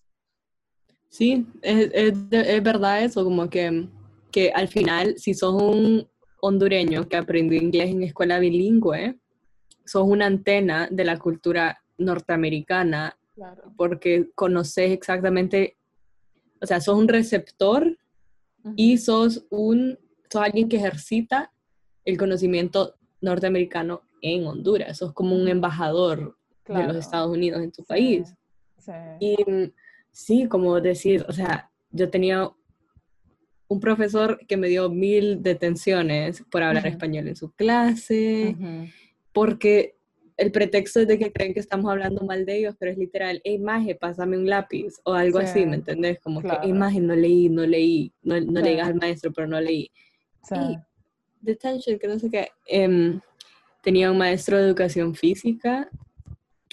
Sí, 1.10 1.46
es, 1.62 1.92
es, 1.94 2.64
verdad 2.64 3.04
eso, 3.04 3.24
como 3.24 3.50
que, 3.50 3.88
que 4.32 4.52
al 4.52 4.68
final, 4.68 5.16
si 5.18 5.34
sos 5.34 5.62
un 5.62 6.08
hondureño 6.42 7.08
que 7.08 7.16
aprendió 7.16 7.62
inglés 7.62 7.90
en 7.90 8.04
escuela 8.04 8.40
bilingüe, 8.40 9.18
sos 9.86 10.04
una 10.04 10.26
antena 10.26 10.88
de 10.92 11.06
la 11.06 11.18
cultura 11.18 11.82
norteamericana, 11.98 13.18
porque 13.78 14.30
conoces 14.36 14.92
exactamente, 14.92 15.78
o 16.62 16.66
sea, 16.66 16.82
sos 16.82 16.98
un 16.98 17.08
receptor 17.08 17.98
y 18.76 18.98
sos 18.98 19.46
un, 19.50 19.98
sos 20.30 20.42
alguien 20.42 20.68
que 20.68 20.78
ejercita 20.78 21.52
el 22.04 22.18
conocimiento 22.18 22.96
norteamericano 23.22 24.02
en 24.22 24.46
Honduras, 24.46 24.98
sos 24.98 25.14
como 25.14 25.36
un 25.36 25.48
embajador 25.48 26.38
de 26.68 26.84
los 26.84 26.96
Estados 26.98 27.32
Unidos 27.32 27.62
en 27.62 27.72
tu 27.72 27.84
país. 27.84 28.34
Y 29.20 29.36
sí, 30.15 30.48
como 30.48 30.79
decir, 30.79 31.25
o 31.27 31.34
sea, 31.34 31.69
yo 31.91 32.10
tenía 32.10 32.50
un 33.67 33.79
profesor 33.81 34.39
que 34.48 34.55
me 34.55 34.69
dio 34.69 34.89
mil 34.89 35.43
detenciones 35.43 36.41
por 36.50 36.63
hablar 36.63 36.88
español 36.88 37.27
en 37.27 37.36
su 37.36 37.51
clase, 37.51 38.55
porque 39.34 39.98
el 40.38 40.53
pretexto 40.53 41.01
es 41.01 41.07
de 41.07 41.19
que 41.19 41.34
creen 41.34 41.53
que 41.53 41.60
estamos 41.60 41.91
hablando 41.91 42.25
mal 42.25 42.45
de 42.45 42.60
ellos, 42.60 42.75
pero 42.79 42.91
es 42.91 42.98
literal, 42.98 43.41
hey, 43.43 43.60
maje, 43.60 43.95
pásame 43.95 44.38
un 44.38 44.50
lápiz, 44.50 44.93
o 45.03 45.13
algo 45.13 45.39
así, 45.39 45.65
¿me 45.65 45.75
entendés? 45.75 46.17
Como 46.22 46.41
que, 46.41 46.57
hey, 46.63 46.72
maje, 46.72 47.01
no 47.01 47.13
leí, 47.13 47.50
no 47.50 47.65
leí, 47.65 48.13
no, 48.22 48.39
no 48.39 48.62
le 48.62 48.69
digas 48.69 48.88
al 48.88 48.95
maestro, 48.95 49.34
pero 49.34 49.48
no 49.48 49.60
leí. 49.60 49.91
Sí. 50.43 50.77
detention, 51.41 52.00
que 52.00 52.07
no 52.07 52.19
sé 52.19 52.29
qué. 52.29 52.50
Em, 52.67 53.19
tenía 53.84 54.12
un 54.12 54.17
maestro 54.17 54.57
de 54.57 54.63
educación 54.63 55.13
física 55.13 55.89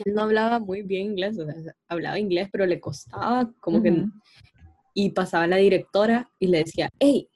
que 0.02 0.10
no 0.10 0.22
hablaba 0.22 0.58
muy 0.58 0.82
bien 0.82 1.12
inglés, 1.12 1.38
o 1.38 1.44
sea, 1.44 1.74
hablaba 1.88 2.18
inglés, 2.18 2.48
pero 2.50 2.66
le 2.66 2.80
costaba 2.80 3.50
como 3.60 3.82
que 3.82 4.06
y 4.94 5.10
pasaba 5.10 5.46
la 5.46 5.56
directora 5.56 6.30
y 6.38 6.48
le 6.48 6.58
decía, 6.58 6.88
hey, 6.98 7.28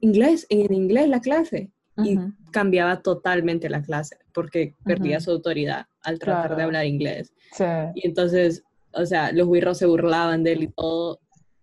inglés, 0.00 0.46
en 0.48 0.72
inglés 0.72 1.08
la 1.08 1.20
clase. 1.20 1.70
Y 1.98 2.18
cambiaba 2.50 3.02
totalmente 3.02 3.68
la 3.68 3.82
clase 3.82 4.16
porque 4.32 4.74
perdía 4.82 5.20
su 5.20 5.30
autoridad 5.30 5.86
al 6.02 6.18
tratar 6.18 6.56
de 6.56 6.62
hablar 6.62 6.86
inglés. 6.86 7.34
Y 7.94 8.06
entonces, 8.06 8.64
o 8.94 9.04
sea, 9.04 9.30
los 9.30 9.46
wirros 9.46 9.78
se 9.78 9.86
burlaban 9.86 10.42
de 10.42 10.52
él 10.52 10.62
y 10.62 10.68
todo. 10.68 11.20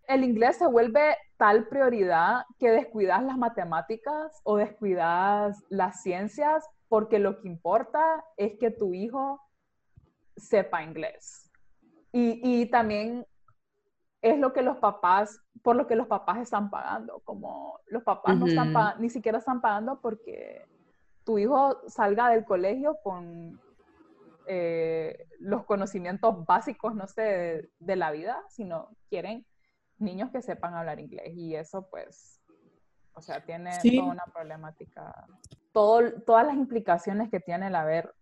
El 0.08 0.24
inglés 0.24 0.58
se 0.58 0.68
vuelve 0.68 1.16
tal 1.38 1.68
prioridad 1.68 2.44
que 2.60 2.70
descuidas 2.70 3.24
las 3.24 3.38
matemáticas 3.38 4.40
o 4.44 4.58
descuidas 4.58 5.58
las 5.70 6.04
ciencias 6.04 6.64
porque 6.90 7.20
lo 7.20 7.40
que 7.40 7.48
importa 7.48 8.24
es 8.38 8.54
que 8.60 8.72
tu 8.72 8.94
hijo 8.94 9.40
sepa 10.40 10.84
inglés. 10.84 11.50
Y, 12.12 12.42
y 12.44 12.66
también 12.68 13.26
es 14.22 14.38
lo 14.38 14.54
que 14.54 14.62
los 14.62 14.78
papás, 14.78 15.42
por 15.62 15.76
lo 15.76 15.88
que 15.88 15.96
los 15.96 16.08
papás 16.08 16.40
están 16.40 16.70
pagando, 16.70 17.22
como 17.24 17.80
los 17.88 18.04
papás 18.04 18.38
no 18.38 18.48
están 18.48 18.74
ni 19.00 19.10
siquiera 19.10 19.38
están 19.38 19.62
pagando 19.62 20.02
porque 20.02 20.66
tu 21.24 21.38
hijo 21.38 21.80
salga 21.88 22.30
del 22.30 22.44
colegio 22.44 22.98
con 23.04 23.60
eh, 24.48 25.28
los 25.40 25.64
conocimientos 25.66 26.46
básicos, 26.46 26.96
no 26.96 27.08
sé, 27.08 27.70
de, 27.80 27.96
la 27.96 28.12
vida, 28.12 28.44
sino 28.50 28.90
quieren 29.10 29.46
niños 30.00 30.32
que 30.32 30.42
sepan 30.42 30.74
hablar 30.74 31.00
inglés. 31.00 31.34
Y 31.36 31.56
eso 31.56 31.88
pues, 31.90 32.42
o 33.14 33.22
sea, 33.22 33.46
tiene 33.46 33.72
toda 33.82 34.12
una 34.12 34.26
problemática, 34.34 35.28
todo, 35.72 36.22
todas 36.24 36.48
las 36.48 36.56
implicaciones 36.56 37.30
que 37.30 37.40
tiene 37.40 37.68
el 37.68 37.76
haber 37.76 38.14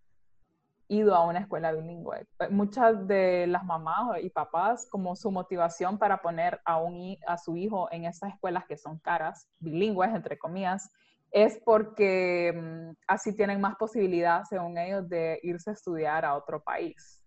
ido 0.88 1.14
a 1.14 1.24
una 1.24 1.40
escuela 1.40 1.72
bilingüe. 1.72 2.26
Eh, 2.40 2.48
muchas 2.50 3.06
de 3.06 3.46
las 3.46 3.64
mamás 3.64 4.22
y 4.22 4.30
papás, 4.30 4.88
como 4.90 5.14
su 5.14 5.30
motivación 5.30 5.98
para 5.98 6.22
poner 6.22 6.60
a, 6.64 6.78
un, 6.78 7.16
a 7.26 7.36
su 7.38 7.56
hijo 7.56 7.88
en 7.92 8.06
esas 8.06 8.32
escuelas 8.32 8.64
que 8.66 8.76
son 8.76 8.98
caras, 8.98 9.48
bilingües, 9.58 10.14
entre 10.14 10.38
comillas, 10.38 10.90
es 11.30 11.60
porque 11.64 12.52
mm, 12.54 12.96
así 13.06 13.36
tienen 13.36 13.60
más 13.60 13.76
posibilidad, 13.76 14.44
según 14.44 14.78
ellos, 14.78 15.08
de 15.08 15.38
irse 15.42 15.70
a 15.70 15.74
estudiar 15.74 16.24
a 16.24 16.34
otro 16.34 16.62
país. 16.62 17.22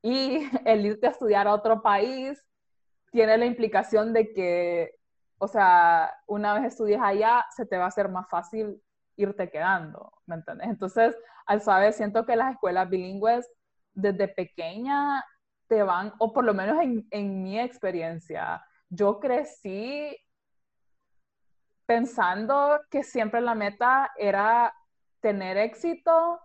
Y 0.00 0.48
el 0.64 0.86
irte 0.86 1.08
a 1.08 1.10
estudiar 1.10 1.48
a 1.48 1.54
otro 1.54 1.82
país 1.82 2.40
tiene 3.10 3.36
la 3.36 3.46
implicación 3.46 4.12
de 4.12 4.32
que, 4.32 4.94
o 5.38 5.48
sea, 5.48 6.14
una 6.28 6.54
vez 6.54 6.72
estudies 6.72 7.00
allá, 7.02 7.44
se 7.54 7.66
te 7.66 7.76
va 7.76 7.84
a 7.84 7.88
hacer 7.88 8.08
más 8.08 8.28
fácil 8.30 8.80
irte 9.16 9.50
quedando, 9.50 10.12
¿me 10.26 10.36
entiendes? 10.36 10.68
Entonces, 10.68 11.14
al 11.46 11.60
saber, 11.60 11.92
siento 11.92 12.24
que 12.24 12.36
las 12.36 12.52
escuelas 12.52 12.88
bilingües 12.88 13.50
desde 13.92 14.28
pequeña 14.28 15.24
te 15.68 15.82
van, 15.82 16.12
o 16.18 16.32
por 16.32 16.44
lo 16.44 16.54
menos 16.54 16.80
en, 16.82 17.06
en 17.10 17.42
mi 17.42 17.58
experiencia, 17.58 18.64
yo 18.88 19.20
crecí 19.20 20.16
pensando 21.86 22.80
que 22.90 23.02
siempre 23.02 23.40
la 23.40 23.54
meta 23.54 24.10
era 24.16 24.74
tener 25.20 25.56
éxito 25.56 26.40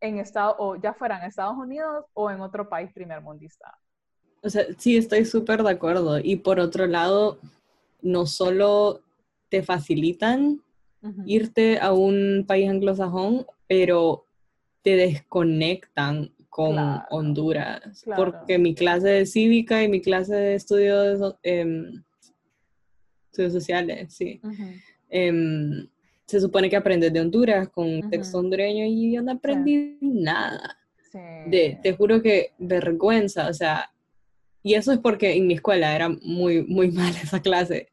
en 0.00 0.18
Estados, 0.18 0.56
o 0.58 0.76
ya 0.76 0.94
fuera 0.94 1.18
en 1.18 1.24
Estados 1.24 1.56
Unidos 1.56 2.04
o 2.14 2.30
en 2.30 2.40
otro 2.40 2.68
país 2.68 2.90
primer 2.92 3.20
mundista. 3.20 3.78
O 4.42 4.48
sea, 4.48 4.64
sí, 4.78 4.96
estoy 4.96 5.24
súper 5.26 5.62
de 5.62 5.70
acuerdo. 5.70 6.18
Y 6.18 6.36
por 6.36 6.58
otro 6.58 6.86
lado, 6.86 7.38
no 8.00 8.26
solo 8.26 9.00
te 9.50 9.62
facilitan 9.62 10.62
irte 11.26 11.78
a 11.78 11.92
un 11.92 12.44
país 12.46 12.68
anglosajón, 12.68 13.46
pero 13.66 14.26
te 14.82 14.96
desconectan 14.96 16.32
con 16.48 16.76
Honduras. 17.10 18.04
Porque 18.16 18.58
mi 18.58 18.74
clase 18.74 19.08
de 19.08 19.26
cívica 19.26 19.82
y 19.82 19.88
mi 19.88 20.00
clase 20.00 20.34
de 20.34 20.54
estudios, 20.54 21.36
em, 21.42 22.02
estudios 23.30 23.52
sociales, 23.52 24.12
sí. 24.12 24.40
Em, 25.08 25.88
se 26.26 26.40
supone 26.40 26.68
que 26.68 26.76
aprendes 26.76 27.12
de 27.12 27.20
Honduras 27.20 27.68
con 27.68 28.08
texto 28.10 28.38
hondureño 28.38 28.84
y 28.84 29.14
yo 29.14 29.22
no 29.22 29.32
aprendí 29.32 29.98
nada. 30.00 30.76
De, 31.46 31.78
te 31.82 31.92
juro 31.92 32.22
que 32.22 32.52
vergüenza, 32.58 33.48
o 33.48 33.54
sea, 33.54 33.90
y 34.62 34.74
eso 34.74 34.92
es 34.92 34.98
porque 34.98 35.34
en 35.34 35.46
mi 35.48 35.54
escuela 35.54 35.94
era 35.94 36.08
muy, 36.08 36.62
muy 36.62 36.90
mala 36.92 37.18
esa 37.20 37.40
clase 37.40 37.88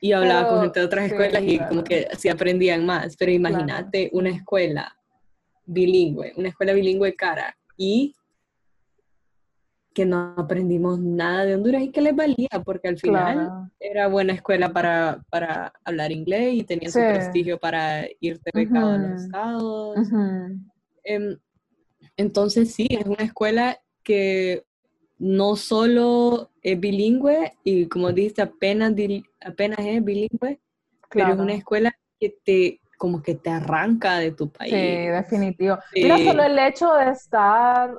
y 0.00 0.12
hablaba 0.12 0.48
con 0.48 0.60
gente 0.62 0.80
de 0.80 0.86
otras 0.86 1.06
escuelas 1.06 1.42
y 1.42 1.58
como 1.58 1.82
que 1.82 2.08
sí 2.18 2.28
aprendían 2.28 2.84
más, 2.84 3.16
pero 3.16 3.32
imagínate 3.32 4.10
una 4.12 4.30
escuela 4.30 4.96
bilingüe, 5.64 6.32
una 6.36 6.48
escuela 6.48 6.72
bilingüe 6.72 7.14
cara 7.14 7.56
y 7.76 8.14
que 9.96 10.04
no 10.04 10.34
aprendimos 10.36 10.98
nada 10.98 11.46
de 11.46 11.54
Honduras 11.54 11.82
y 11.82 11.90
que 11.90 12.02
les 12.02 12.14
valía, 12.14 12.50
porque 12.66 12.88
al 12.88 12.98
final 12.98 13.70
era 13.80 14.08
buena 14.08 14.34
escuela 14.34 14.70
para, 14.70 15.24
para, 15.30 15.72
hablar 15.84 16.12
inglés 16.12 16.52
y 16.52 16.64
tenía 16.64 16.90
su 16.90 16.98
prestigio 16.98 17.58
para 17.58 18.06
irte 18.20 18.50
becado 18.52 18.92
a 18.92 18.98
los 18.98 19.22
estados. 19.22 19.96
Em, 21.02 21.38
entonces 22.18 22.74
sí, 22.74 22.86
es 22.90 23.06
una 23.06 23.24
escuela 23.24 23.80
que 24.04 24.64
no 25.18 25.56
solo 25.56 26.50
es 26.62 26.78
bilingüe 26.78 27.54
y 27.64 27.86
como 27.88 28.12
dijiste, 28.12 28.42
apenas, 28.42 28.92
apenas 29.40 29.78
es 29.80 30.04
bilingüe, 30.04 30.60
pero 31.10 31.32
es 31.32 31.38
una 31.38 31.54
escuela 31.54 31.92
que 32.18 32.36
te 32.44 32.80
como 32.98 33.22
que 33.22 33.34
te 33.34 33.50
arranca 33.50 34.18
de 34.18 34.32
tu 34.32 34.50
país. 34.50 34.72
Sí, 34.72 35.06
definitivo. 35.08 35.78
No 36.08 36.18
solo 36.18 36.42
el 36.42 36.58
hecho 36.58 36.92
de 36.94 37.10
estar 37.10 37.90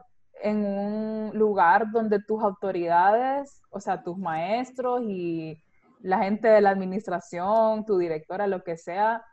en 0.41 0.65
un 0.65 1.31
lugar 1.37 1.91
donde 1.91 2.19
tus 2.21 2.41
autoridades, 2.43 3.61
o 3.69 3.79
sea, 3.79 4.03
tus 4.03 4.17
maestros 4.17 5.01
y 5.03 5.61
la 6.01 6.19
gente 6.19 6.47
de 6.47 6.61
la 6.61 6.71
administración, 6.71 7.85
tu 7.85 7.97
directora, 7.97 8.47
lo 8.47 8.63
que 8.63 8.77
sea, 8.77 9.23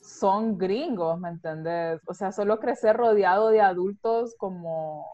son 0.00 0.58
gringos, 0.58 1.18
¿me 1.18 1.30
entiendes? 1.30 2.00
O 2.06 2.14
sea, 2.14 2.32
solo 2.32 2.58
crecer 2.58 2.96
rodeado 2.96 3.48
de 3.48 3.60
adultos 3.60 4.34
como 4.36 5.06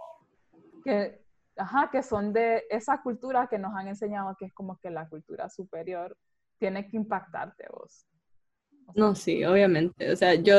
que 0.85 1.20
ajá, 1.61 1.91
que 1.91 2.03
son 2.03 2.33
de 2.33 2.65
esa 2.71 3.03
cultura 3.03 3.47
que 3.49 3.59
nos 3.59 3.75
han 3.75 3.89
enseñado 3.89 4.37
que 4.39 4.47
es 4.47 4.53
como 4.53 4.79
que 4.79 4.91
la 4.91 5.09
cultura 5.09 5.49
superior, 5.51 6.17
tiene 6.59 6.89
que 6.89 6.97
impactarte 6.97 7.65
vos. 7.73 8.07
no, 8.95 9.15
sí, 9.15 9.45
obviamente. 9.45 10.13
O 10.13 10.17
sea, 10.17 10.35
yo 10.35 10.57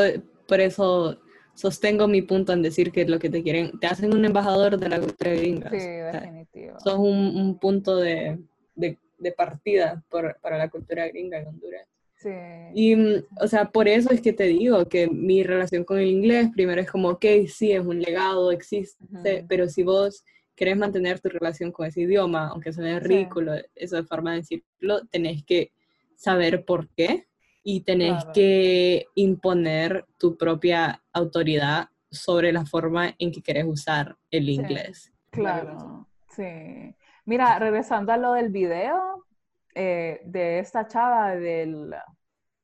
por 0.48 0.60
eso 0.60 1.20
sostengo 1.54 2.08
mi 2.08 2.22
punto 2.22 2.54
en 2.54 2.62
decir 2.62 2.92
que 2.92 3.06
lo 3.06 3.20
que 3.20 3.30
te 3.30 3.44
quieren, 3.44 3.80
te 3.80 3.88
hacen 3.88 4.14
un 4.14 4.26
embajador 4.26 4.78
de 4.78 4.90
la 4.90 5.00
cultura 5.00 5.32
gringa. 5.32 5.70
Sí, 5.70 5.78
definitivo. 5.78 6.80
Sos 6.80 6.98
un, 6.98 7.36
un 7.36 7.60
punto 7.60 7.98
de, 7.98 8.40
de, 8.76 8.98
de 9.18 9.32
partida 9.32 10.04
por, 10.10 10.38
para 10.42 10.58
la 10.58 10.70
cultura 10.70 11.08
gringa 11.08 11.40
en 11.40 11.48
Honduras. 11.48 11.88
Sí. 12.16 12.30
Y, 12.74 12.96
mm, 12.96 13.26
o 13.42 13.48
sea, 13.48 13.70
por 13.72 13.88
eso 13.88 14.12
es 14.12 14.22
que 14.22 14.34
te 14.34 14.44
digo 14.46 14.88
que 14.88 15.08
mi 15.08 15.44
relación 15.44 15.84
con 15.84 16.00
el 16.00 16.08
inglés, 16.08 16.50
primero 16.54 16.80
es 16.82 16.90
como, 16.90 17.10
ok, 17.10 17.26
sí, 17.48 17.72
es 17.72 17.82
un 17.86 18.00
legado, 18.00 18.52
existe, 18.52 19.04
Ujú. 19.12 19.48
pero 19.48 19.68
si 19.68 19.84
vos 19.84 20.24
querés 20.62 20.78
mantener 20.78 21.20
tu 21.20 21.28
relación 21.28 21.72
con 21.72 21.88
ese 21.88 22.02
idioma, 22.02 22.50
aunque 22.50 22.72
suene 22.72 23.00
Sí. 23.02 23.08
ridículo, 23.08 23.54
esa 23.74 24.04
forma 24.04 24.34
de 24.34 24.38
decirlo, 24.38 25.02
tenés 25.10 25.44
que 25.44 25.72
saber 26.16 26.64
por 26.66 26.88
qué 26.90 27.26
y 27.64 27.82
tenés 27.82 28.12
Claro. 28.26 28.32
que 28.34 29.08
imponer 29.16 30.06
tu 30.20 30.38
propia 30.38 31.02
autoridad 31.14 31.90
sobre 32.12 32.52
la 32.52 32.64
forma 32.64 33.16
en 33.18 33.32
que 33.32 33.42
querés 33.42 33.66
usar 33.66 34.16
el 34.30 34.46
Sí. 34.46 34.52
inglés. 34.54 35.12
Claro, 35.32 36.08
sí. 36.30 36.96
Mira, 37.26 37.58
regresando 37.58 38.12
a 38.12 38.18
lo 38.18 38.34
del 38.34 38.50
video 38.50 39.26
eh, 39.74 40.20
de 40.26 40.60
esta 40.60 40.86
chava 40.88 41.34
del 41.36 41.96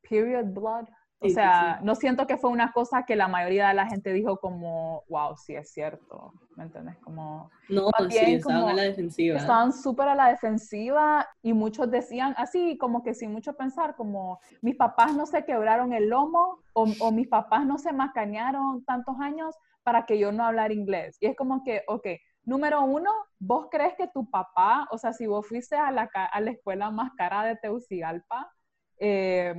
Period 0.08 0.46
Blood. 0.54 0.86
O 1.20 1.28
Sí, 1.28 1.34
sea, 1.34 1.80
sí. 1.80 1.86
no 1.86 1.96
siento 1.96 2.28
que 2.28 2.38
fue 2.38 2.50
una 2.52 2.72
cosa 2.72 3.04
que 3.04 3.16
la 3.16 3.28
mayoría 3.28 3.68
de 3.70 3.74
la 3.74 3.88
gente 3.88 4.14
dijo 4.14 4.38
como, 4.38 5.04
wow, 5.10 5.36
sí 5.38 5.56
es 5.56 5.72
cierto, 5.72 6.34
¿me 6.56 6.66
entendés? 6.66 6.98
Como, 7.00 7.50
No, 7.70 7.90
sí, 8.10 8.36
estaban 8.36 8.64
como 8.64 8.70
a 8.70 8.74
la 8.74 8.84
defensiva. 8.84 9.38
estaban 9.38 9.74
súper 9.74 10.08
a 10.10 10.16
la 10.16 10.30
defensiva 10.30 11.28
y 11.42 11.54
muchos 11.54 11.90
decían 11.92 12.34
así, 12.38 12.78
como 12.78 13.04
que 13.04 13.14
sin 13.14 13.32
mucho 13.32 13.54
pensar, 13.56 13.96
como 13.96 14.40
mis 14.62 14.76
papás 14.76 15.16
no 15.16 15.26
se 15.26 15.44
quebraron 15.46 15.94
el 15.94 16.10
lomo 16.10 16.60
o, 16.74 16.88
o 17.02 17.12
mis 17.12 17.28
papás 17.28 17.66
no 17.66 17.78
se 17.78 17.94
macanearon 17.94 18.84
tantos 18.86 19.16
años 19.20 19.56
para 19.84 20.06
que 20.06 20.20
yo 20.20 20.32
no 20.32 20.44
hablar 20.46 20.72
inglés. 20.72 21.18
Y 21.20 21.28
es 21.28 21.36
como 21.36 21.64
que, 21.64 21.84
ok, 21.88 22.08
número 22.46 22.82
uno, 22.84 23.12
vos 23.40 23.68
crees 23.72 23.96
que 23.96 24.08
tu 24.08 24.30
papá, 24.30 24.88
o 24.92 24.98
sea, 24.98 25.14
si 25.14 25.28
vos 25.28 25.48
fuiste 25.48 25.76
a 25.76 25.92
la, 25.92 26.10
a 26.14 26.42
la 26.42 26.52
escuela 26.52 26.92
más 26.92 27.12
cara 27.18 27.44
de 27.44 27.56
Teucigalpa, 27.58 28.52
eh, 29.00 29.54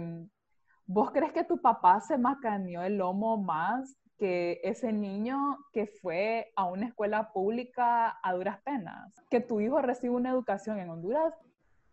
¿vos 0.88 1.10
crees 1.12 1.32
que 1.32 1.44
tu 1.44 1.60
papá 1.60 2.00
se 2.00 2.18
macaneó 2.18 2.82
el 2.82 2.96
lomo 2.96 3.36
más 3.36 3.94
que 4.16 4.58
ese 4.64 4.92
niño 4.92 5.58
que 5.72 5.86
fue 5.86 6.50
a 6.56 6.64
una 6.64 6.86
escuela 6.86 7.30
pública 7.32 8.18
a 8.22 8.32
duras 8.32 8.60
penas? 8.62 9.12
Que 9.30 9.40
tu 9.40 9.60
hijo 9.60 9.80
recibe 9.80 10.14
una 10.14 10.30
educación 10.30 10.80
en 10.80 10.90
Honduras, 10.90 11.34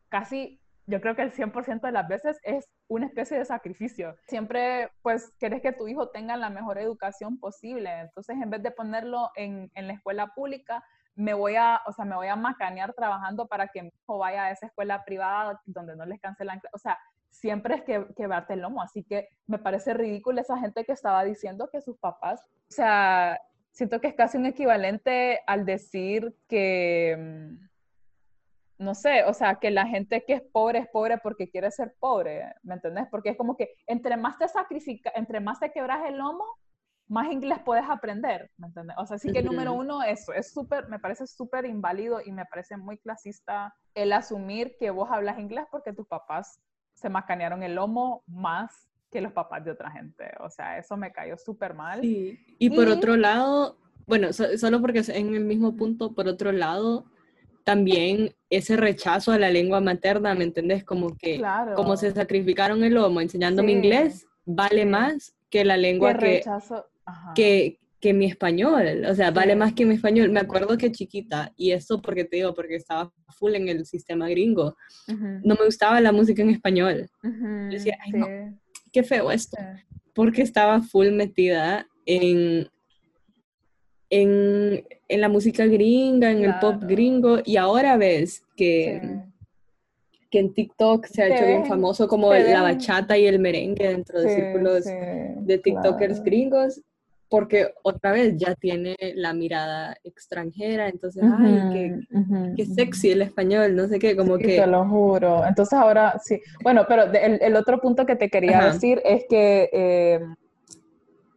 casi, 0.08 0.62
yo 0.88 1.02
creo 1.02 1.16
que 1.16 1.24
el 1.24 1.34
100% 1.34 1.82
de 1.82 1.92
las 1.92 2.08
veces 2.08 2.40
es 2.44 2.70
una 2.88 3.06
especie 3.06 3.38
de 3.38 3.44
sacrificio. 3.44 4.16
Siempre, 4.28 4.90
pues, 5.02 5.34
querés 5.40 5.62
que 5.62 5.74
tu 5.74 5.88
hijo 5.88 6.10
tenga 6.10 6.38
la 6.38 6.50
mejor 6.50 6.78
educación 6.78 7.38
posible. 7.38 7.92
Entonces, 8.00 8.38
en 8.42 8.50
vez 8.50 8.64
de 8.64 8.72
ponerlo 8.72 9.32
en, 9.36 9.70
en 9.76 9.88
la 9.88 9.94
escuela 9.94 10.28
pública, 10.28 10.84
me 11.16 11.34
voy 11.34 11.56
a, 11.56 11.82
o 11.86 11.92
sea, 11.92 12.06
me 12.06 12.16
voy 12.16 12.28
a 12.28 12.36
macanear 12.36 12.94
trabajando 12.94 13.48
para 13.48 13.68
que 13.68 13.84
mi 13.84 13.90
hijo 13.90 14.18
vaya 14.18 14.46
a 14.46 14.52
esa 14.52 14.68
escuela 14.68 15.04
privada 15.04 15.60
donde 15.66 15.96
no 15.96 16.06
les 16.06 16.22
cancelan. 16.22 16.62
O 16.72 16.78
sea, 16.78 16.98
siempre 17.40 17.76
es 17.76 17.84
que 17.84 18.06
quebrarte 18.16 18.54
el 18.54 18.62
lomo. 18.62 18.82
Así 18.82 19.04
que 19.04 19.30
me 19.48 19.60
parece 19.60 19.94
ridículo 19.94 20.42
esa 20.42 20.58
gente 20.58 20.86
que 20.86 20.94
estaba 20.94 21.24
diciendo 21.24 21.70
que 21.72 21.82
sus 21.82 21.98
papás, 21.98 22.42
o 22.70 22.72
sea, 22.72 23.40
siento 23.72 24.00
que 24.00 24.08
es 24.08 24.16
casi 24.16 24.38
un 24.38 24.46
equivalente 24.46 25.42
al 25.48 25.66
decir 25.66 26.36
que, 26.48 27.16
mm, 27.18 27.66
no 28.78 28.94
sé, 28.94 29.24
o 29.24 29.34
sea, 29.34 29.56
que 29.56 29.72
la 29.72 29.88
gente 29.88 30.24
que 30.26 30.34
es 30.34 30.42
pobre 30.42 30.80
es 30.80 30.88
pobre 30.88 31.18
porque 31.18 31.50
quiere 31.50 31.72
ser 31.72 31.94
pobre, 32.00 32.54
¿me 32.64 32.76
entendés? 32.76 33.08
Porque 33.10 33.30
es 33.30 33.38
como 33.38 33.56
que 33.56 33.76
entre 33.88 34.18
más 34.18 34.38
te 34.38 34.48
sacrifica, 34.48 35.12
entre 35.16 35.40
más 35.40 35.60
te 35.60 35.72
quebras 35.72 36.06
el 36.08 36.18
lomo, 36.18 36.46
más 37.08 37.32
inglés 37.32 37.60
puedes 37.64 37.88
aprender, 37.88 38.50
¿me 38.58 38.68
entiendes? 38.68 38.96
O 38.98 39.06
sea, 39.06 39.18
sí 39.18 39.32
que 39.32 39.44
número 39.44 39.74
uno, 39.74 40.02
eso, 40.04 40.34
es 40.34 40.52
súper, 40.52 40.88
me 40.90 41.00
parece 41.00 41.28
súper 41.28 41.66
inválido 41.66 42.20
y 42.26 42.32
me 42.32 42.46
parece 42.46 42.78
muy 42.78 42.98
clasista 42.98 43.74
el 43.94 44.12
asumir 44.12 44.76
que 44.80 44.90
vos 44.90 45.10
hablas 45.12 45.38
inglés 45.38 45.66
porque 45.70 45.94
tus 45.94 46.08
papás 46.08 46.60
se 46.96 47.10
macanearon 47.10 47.62
el 47.62 47.76
lomo 47.76 48.24
más 48.26 48.88
que 49.12 49.22
los 49.22 49.32
papás 49.32 49.64
de 49.64 49.72
otra 49.72 49.92
gente. 49.92 50.26
O 50.40 50.50
sea, 50.50 50.80
eso 50.80 50.98
me 50.98 51.12
cayó 51.12 51.38
súper 51.38 51.74
mal. 51.76 52.02
Sí. 52.02 52.40
Y 52.58 52.70
por 52.72 52.88
Y- 52.88 52.92
otro 52.92 53.16
lado, 53.16 53.78
bueno, 54.08 54.34
so- 54.34 54.58
solo 54.58 54.82
porque 54.82 55.00
es 55.00 55.10
en 55.10 55.36
el 55.36 55.46
mismo 55.46 55.76
punto, 55.76 56.14
por 56.14 56.28
otro 56.28 56.52
lado, 56.52 57.06
también 57.64 58.36
ese 58.50 58.76
rechazo 58.78 59.32
a 59.32 59.40
la 59.40 59.50
lengua 59.50 59.82
materna, 59.82 60.36
¿me 60.36 60.44
entendés? 60.44 60.84
Como 60.84 61.16
que, 61.18 61.38
Claro. 61.38 61.76
como 61.76 61.98
se 61.98 62.12
sacrificaron 62.12 62.84
el 62.84 62.94
lomo 62.94 63.22
enseñándome 63.22 63.70
Sí. 63.72 63.78
inglés, 63.78 64.28
vale 64.46 64.82
Sí. 64.84 64.86
más 64.90 65.36
que 65.50 65.66
la 65.66 65.78
lengua 65.78 66.14
que, 66.14 66.20
rechazo. 66.20 66.86
Que, 67.36 67.80
que 68.06 68.14
mi 68.14 68.28
español, 68.28 69.04
o 69.10 69.16
sea, 69.16 69.32
vale 69.32 69.56
más 69.56 69.74
que 69.74 69.84
mi 69.84 69.96
español. 69.96 70.30
Me 70.30 70.40
acuerdo 70.40 70.78
que 70.78 70.92
chiquita, 70.92 71.52
y 71.58 71.72
esto 71.72 72.00
porque 72.04 72.24
te 72.24 72.36
digo, 72.36 72.54
porque 72.54 72.76
estaba 72.76 73.12
full 73.36 73.56
en 73.56 73.68
el 73.68 73.84
sistema 73.88 74.30
gringo, 74.30 74.78
Ujú, 75.08 75.26
no 75.44 75.56
me 75.56 75.66
gustaba 75.66 76.00
la 76.02 76.12
música 76.12 76.44
en 76.44 76.52
español. 76.52 77.10
ujú, 77.24 77.70
decía, 77.72 77.98
"Ay, 78.06 78.12
sí, 78.12 78.18
no". 78.20 78.28
Qué 78.94 79.02
feo 79.02 79.32
esto. 79.32 79.58
porque 80.14 80.44
estaba 80.44 80.82
full 80.84 81.10
metida 81.14 81.88
en, 82.06 82.70
en, 84.12 84.86
en 85.08 85.22
la 85.22 85.28
música 85.28 85.66
gringa, 85.66 86.30
en 86.32 86.44
el 86.44 86.60
pop 86.60 86.76
Claro. 86.78 86.88
gringo, 86.88 87.40
y 87.44 87.58
ahora 87.58 87.98
ves 87.98 88.44
que, 88.56 89.00
Sí. 89.02 90.20
que 90.30 90.40
en 90.40 90.54
TikTok 90.54 91.08
se 91.08 91.24
ha 91.24 91.28
hecho 91.36 91.48
bien 91.48 91.66
famoso 91.66 92.08
como 92.08 92.32
la 92.36 92.62
bachata 92.62 93.18
y 93.18 93.26
el 93.26 93.40
merengue 93.40 93.88
dentro 93.90 94.22
de 94.22 94.30
Sí, 94.30 94.36
círculos 94.36 94.84
sí, 94.86 94.92
de 95.42 95.58
TikTokers 95.58 96.14
claro. 96.20 96.24
gringos, 96.24 96.82
porque 97.30 97.74
otra 97.84 98.12
vez 98.12 98.36
ya 98.38 98.56
tiene 98.56 98.96
la 99.16 99.34
mirada 99.34 99.96
extranjera, 100.04 100.88
entonces, 100.90 101.24
ay, 101.40 101.60
qué, 101.74 102.00
qué 102.56 102.66
sexy 102.66 103.12
el 103.12 103.22
español, 103.24 103.76
no 103.76 103.88
sé 103.88 104.00
qué, 104.00 104.16
como 104.16 104.38
Sí, 104.38 104.44
que... 104.44 104.56
te 104.62 104.68
lo 104.68 104.86
juro. 104.88 105.46
Entonces 105.46 105.74
ahora 105.74 106.18
sí. 106.24 106.40
Bueno, 106.64 106.86
pero 106.88 107.04
el, 107.04 107.40
el 107.42 107.56
otro 107.56 107.80
punto 107.80 108.06
que 108.06 108.16
te 108.16 108.30
quería 108.30 108.60
Ajá. 108.60 108.72
decir 108.74 109.02
es 109.04 109.26
que, 109.28 109.70
eh, 109.74 110.20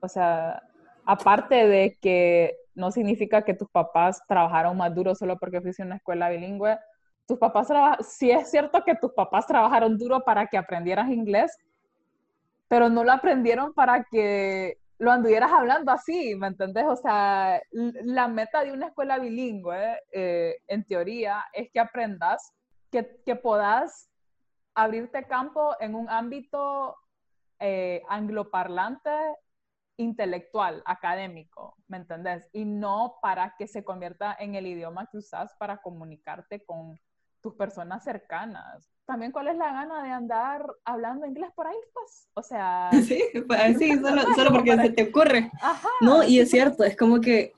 o 0.01 0.09
sea, 0.09 0.62
aparte 1.05 1.66
de 1.66 1.96
que 2.01 2.55
no 2.74 2.90
significa 2.90 3.42
que 3.42 3.55
tus 3.55 3.68
papás 3.70 4.20
trabajaron 4.29 4.77
más 4.77 4.94
duro 4.94 5.14
solo 5.14 5.37
porque 5.38 5.61
fuiste 5.61 5.83
a 5.83 5.87
una 5.87 5.96
escuela 5.96 6.29
bilingüe, 6.31 6.79
tus 7.27 7.38
papás 7.38 7.66
trabajaron, 7.66 8.05
sí 8.09 8.31
es 8.31 8.51
cierto 8.51 8.85
que 8.85 8.94
tus 8.94 9.12
papás 9.12 9.46
trabajaron 9.46 9.98
duro 9.98 10.20
para 10.20 10.46
que 10.46 10.57
aprendieras 10.57 11.11
inglés, 11.11 11.57
pero 12.68 12.88
no 12.88 13.03
lo 13.05 13.12
aprendieron 13.12 13.72
para 13.74 14.05
que 14.05 14.79
lo 14.98 15.12
anduvieras 15.12 15.52
hablando 15.52 15.92
así, 15.92 16.34
¿me 16.34 16.48
entendés? 16.48 16.84
O 16.87 16.96
sea, 16.96 17.61
la 17.70 18.28
meta 18.28 18.64
de 18.64 18.72
una 18.72 18.88
escuela 18.88 19.18
bilingüe, 19.18 19.98
eh, 20.12 20.56
en 20.66 20.84
teoría, 20.84 21.44
es 21.52 21.70
que 21.72 21.80
aprendas, 21.80 22.52
que, 22.90 23.20
que 23.24 23.37
puedas 23.37 24.11
abrirte 24.74 25.24
campo 25.24 25.76
en 25.80 25.94
un 25.94 26.08
ámbito 26.08 26.96
eh, 27.61 28.02
angloparlante 28.08 29.11
intelectual, 29.98 30.82
académico, 30.87 31.76
¿me 31.88 31.96
entendés? 31.96 32.48
Y 32.52 32.64
no 32.64 33.18
para 33.20 33.54
que 33.58 33.66
se 33.66 33.84
convierta 33.84 34.37
en 34.38 34.54
el 34.54 34.66
idioma 34.66 35.08
que 35.11 35.18
usas 35.18 35.54
para 35.58 35.78
comunicarte 35.78 36.64
con 36.64 36.98
tus 37.40 37.54
personas 37.54 38.04
cercanas. 38.04 38.88
También, 39.08 39.32
¿cuál 39.32 39.48
es 39.48 39.56
la 39.56 39.72
gana 39.72 40.04
de 40.04 40.10
andar 40.10 40.66
hablando 40.84 41.26
inglés 41.26 41.48
por 41.56 41.66
ahí? 41.66 41.78
Pues, 41.94 42.28
o 42.34 42.42
sea, 42.42 42.90
Sí, 43.08 43.24
pues, 43.46 43.78
sí, 43.78 43.90
solo, 44.02 44.20
solo 44.36 44.50
porque 44.50 44.76
se 44.76 44.90
te 44.90 45.04
ocurre. 45.04 45.50
ajá. 45.62 45.88
No, 46.02 46.22
y 46.22 46.40
es 46.40 46.50
cierto, 46.50 46.84
es 46.84 46.94
como 46.94 47.18
que 47.18 47.54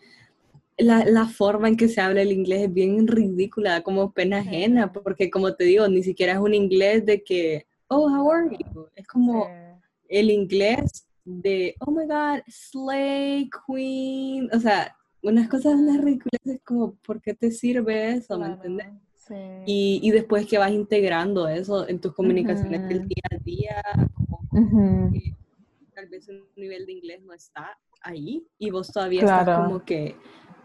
la, 0.78 1.04
la 1.04 1.26
forma 1.26 1.66
en 1.66 1.76
que 1.76 1.88
se 1.88 2.00
habla 2.00 2.22
el 2.22 2.30
inglés 2.30 2.62
es 2.62 2.72
bien 2.72 3.04
ridícula, 3.08 3.82
como 3.82 4.12
pena 4.12 4.38
ajena, 4.38 4.92
porque 4.92 5.28
como 5.28 5.52
te 5.56 5.64
digo, 5.64 5.88
ni 5.88 6.04
siquiera 6.04 6.34
es 6.34 6.38
un 6.38 6.54
inglés 6.54 7.04
de 7.04 7.24
que, 7.24 7.66
oh, 7.88 8.08
how 8.08 8.30
are 8.30 8.56
you? 8.56 8.86
Es 8.94 9.08
como 9.08 9.46
sí. 9.46 9.50
el 10.08 10.30
inglés 10.30 11.04
de, 11.24 11.74
oh 11.80 11.90
my 11.90 12.06
god, 12.06 12.44
slay, 12.46 13.50
queen, 13.66 14.48
o 14.52 14.60
sea, 14.60 14.96
unas 15.20 15.48
cosas 15.48 15.74
unas 15.74 16.00
ridículas, 16.00 16.40
es 16.44 16.60
como, 16.62 16.94
¿por 17.04 17.20
qué 17.20 17.34
te 17.34 17.50
sirve 17.50 18.12
eso? 18.12 18.38
¿Me 18.38 18.46
entiendes? 18.46 18.86
Sí. 19.31 19.62
Y, 19.66 20.01
y 20.03 20.11
después 20.11 20.47
que 20.47 20.59
vas 20.59 20.73
integrando 20.73 21.47
eso 21.49 21.87
en 21.88 22.01
tus 22.01 22.14
comunicaciones 22.14 22.81
del 22.88 22.99
Ujú. 22.99 23.09
día 23.09 23.25
a 23.31 23.37
día, 23.45 23.83
como 24.14 24.40
Ujú. 24.53 25.12
que 25.12 25.35
tal 25.95 26.09
vez 26.09 26.29
un 26.29 26.49
nivel 26.57 26.87
de 26.87 26.93
inglés 26.93 27.23
no 27.23 27.33
está 27.35 27.79
ahí 28.03 28.47
y 28.59 28.71
vos 28.71 28.90
todavía 28.90 29.21
Claro. 29.21 29.51
estás 29.53 29.57
como 29.57 29.85
que 29.85 30.16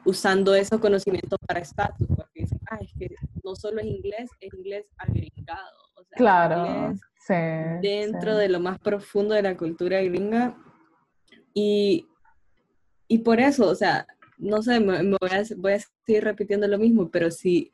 usando 0.05 0.55
esos 0.55 0.79
conocimientos 0.79 1.37
para 1.47 1.59
estatus, 1.59 2.07
porque 2.15 2.41
dicen, 2.41 2.59
ah, 2.69 2.79
es 2.81 2.91
que 2.97 3.15
no 3.43 3.55
solo 3.55 3.79
es 3.81 3.87
inglés, 3.87 4.29
es 4.39 4.53
inglés 4.53 4.85
agringado, 4.97 5.77
o 5.95 6.03
sea, 6.03 6.17
Claro, 6.17 6.65
inglés 6.65 7.01
sí. 7.27 7.33
dentro 7.81 8.33
sí. 8.33 8.39
de 8.39 8.49
lo 8.49 8.59
más 8.59 8.79
profundo 8.79 9.33
de 9.35 9.41
la 9.41 9.57
cultura 9.57 10.01
gringa 10.01 10.55
y, 11.53 12.07
y 13.07 13.17
por 13.19 13.39
eso, 13.39 13.67
o 13.69 13.75
sea, 13.75 14.05
no 14.37 14.61
sé, 14.61 14.79
me, 14.79 15.01
me 15.03 15.17
voy, 15.19 15.29
a, 15.31 15.43
voy 15.57 15.73
a 15.73 15.79
seguir 16.05 16.23
repitiendo 16.23 16.67
lo 16.67 16.77
mismo, 16.77 17.09
pero 17.09 17.31
si 17.31 17.71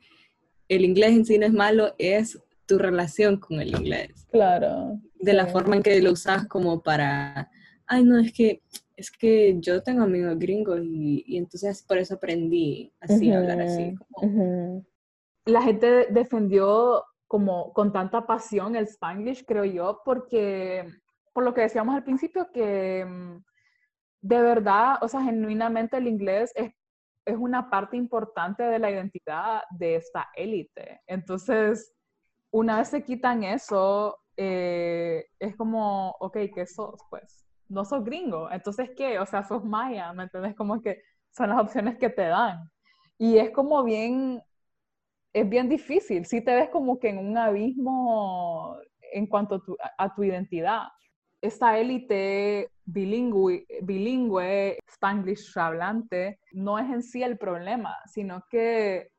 el 0.76 0.84
inglés 0.84 1.10
en 1.12 1.24
sí 1.24 1.38
no 1.38 1.46
es 1.46 1.52
malo, 1.52 1.94
es 1.98 2.38
tu 2.66 2.78
relación 2.78 3.38
con 3.38 3.60
el 3.60 3.68
inglés 3.68 4.26
Claro. 4.30 4.98
de 5.20 5.32
la 5.32 5.46
sí. 5.46 5.52
forma 5.52 5.76
en 5.76 5.82
que 5.82 6.00
lo 6.00 6.12
usas 6.12 6.46
como 6.48 6.82
para, 6.82 7.50
ay, 7.86 8.04
no, 8.04 8.18
es 8.18 8.32
que 8.32 8.62
es 8.96 9.10
que 9.10 9.56
yo 9.58 9.82
tengo 9.82 10.02
amigos 10.04 10.38
gringos 10.38 10.80
y, 10.84 11.24
y 11.26 11.36
entonces 11.38 11.82
por 11.82 11.98
eso 11.98 12.14
aprendí 12.14 12.92
así 13.00 13.32
a 13.32 13.38
hablar 13.38 13.60
así. 13.62 13.94
La 15.44 15.62
gente 15.62 16.06
defendió 16.10 17.02
como 17.26 17.72
con 17.72 17.92
tanta 17.92 18.26
pasión 18.26 18.76
el 18.76 18.86
spanglish, 18.86 19.44
creo 19.44 19.64
yo, 19.64 20.02
porque 20.04 20.86
por 21.32 21.42
lo 21.42 21.52
que 21.54 21.62
decíamos 21.62 21.96
al 21.96 22.04
principio, 22.04 22.48
que 22.52 23.04
mm, 23.04 23.42
de 24.20 24.40
verdad, 24.40 24.98
o 25.00 25.08
sea, 25.08 25.22
genuinamente 25.22 25.96
el 25.96 26.06
inglés 26.06 26.52
es, 26.54 26.70
es 27.24 27.36
una 27.36 27.70
parte 27.70 27.96
importante 27.96 28.62
de 28.62 28.78
la 28.78 28.90
identidad 28.90 29.62
de 29.70 29.96
esta 29.96 30.28
élite. 30.34 31.00
Entonces, 31.06 31.94
una 32.50 32.78
vez 32.78 32.88
se 32.88 33.04
quitan 33.04 33.44
eso, 33.44 34.18
eh, 34.36 35.24
es 35.38 35.56
como, 35.56 36.10
ok, 36.20 36.38
¿qué 36.54 36.66
sos? 36.66 37.00
Pues 37.10 37.46
no 37.68 37.84
sos 37.84 38.04
gringo, 38.04 38.50
entonces 38.50 38.90
¿qué? 38.96 39.18
O 39.18 39.26
sea, 39.26 39.44
sos 39.44 39.64
maya, 39.64 40.12
¿me 40.12 40.24
entiendes? 40.24 40.54
Como 40.54 40.82
que 40.82 41.02
son 41.30 41.50
las 41.50 41.60
opciones 41.60 41.96
que 41.98 42.10
te 42.10 42.26
dan. 42.26 42.70
Y 43.18 43.38
es 43.38 43.50
como 43.50 43.82
bien, 43.84 44.42
es 45.32 45.48
bien 45.48 45.68
difícil, 45.68 46.26
si 46.26 46.42
te 46.42 46.54
ves 46.54 46.68
como 46.70 46.98
que 46.98 47.08
en 47.08 47.18
un 47.18 47.38
abismo 47.38 48.76
en 49.12 49.26
cuanto 49.26 49.62
a 49.98 50.14
tu, 50.14 50.24
identidad. 50.24 50.88
Esta 51.40 51.78
élite 51.78 52.70
bilingüe, 52.84 53.66
bilingüe, 53.82 54.78
spanglish 54.88 55.56
hablante, 55.56 56.38
no 56.52 56.78
es 56.78 56.90
en 56.90 57.02
sí 57.02 57.22
el 57.22 57.38
problema, 57.38 57.96
sino 58.06 58.44
que 58.50 59.10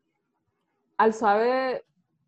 al 0.98 1.14
saber 1.14 1.86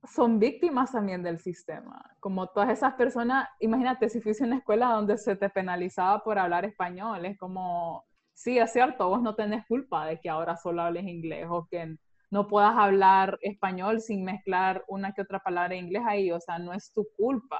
son 0.07 0.39
víctimas 0.39 0.91
también 0.91 1.23
del 1.23 1.39
sistema. 1.39 2.03
Como 2.19 2.47
todas 2.47 2.69
esas 2.69 2.93
personas, 2.93 3.47
imagínate 3.59 4.09
si 4.09 4.21
fuiste 4.21 4.43
una 4.43 4.57
escuela 4.57 4.89
donde 4.89 5.17
se 5.17 5.35
te 5.35 5.49
penalizaba 5.49 6.23
por 6.23 6.37
hablar 6.37 6.65
español, 6.65 7.25
es 7.25 7.37
como, 7.37 8.05
sí, 8.33 8.57
es 8.57 8.71
cierto, 8.71 9.09
vos 9.09 9.21
no 9.21 9.35
tenés 9.35 9.65
culpa 9.67 10.05
de 10.05 10.19
que 10.19 10.29
ahora 10.29 10.57
solo 10.57 10.83
hables 10.83 11.05
inglés 11.05 11.47
o 11.49 11.67
que 11.69 11.97
no 12.31 12.47
puedas 12.47 12.75
hablar 12.75 13.37
español 13.41 14.01
sin 14.01 14.23
mezclar 14.23 14.83
una 14.87 15.13
que 15.13 15.21
otra 15.21 15.39
palabra 15.39 15.75
en 15.75 15.85
inglés 15.85 16.03
ahí, 16.05 16.31
o 16.31 16.39
sea, 16.39 16.59
no 16.59 16.73
es 16.73 16.91
tu 16.93 17.07
culpa. 17.17 17.59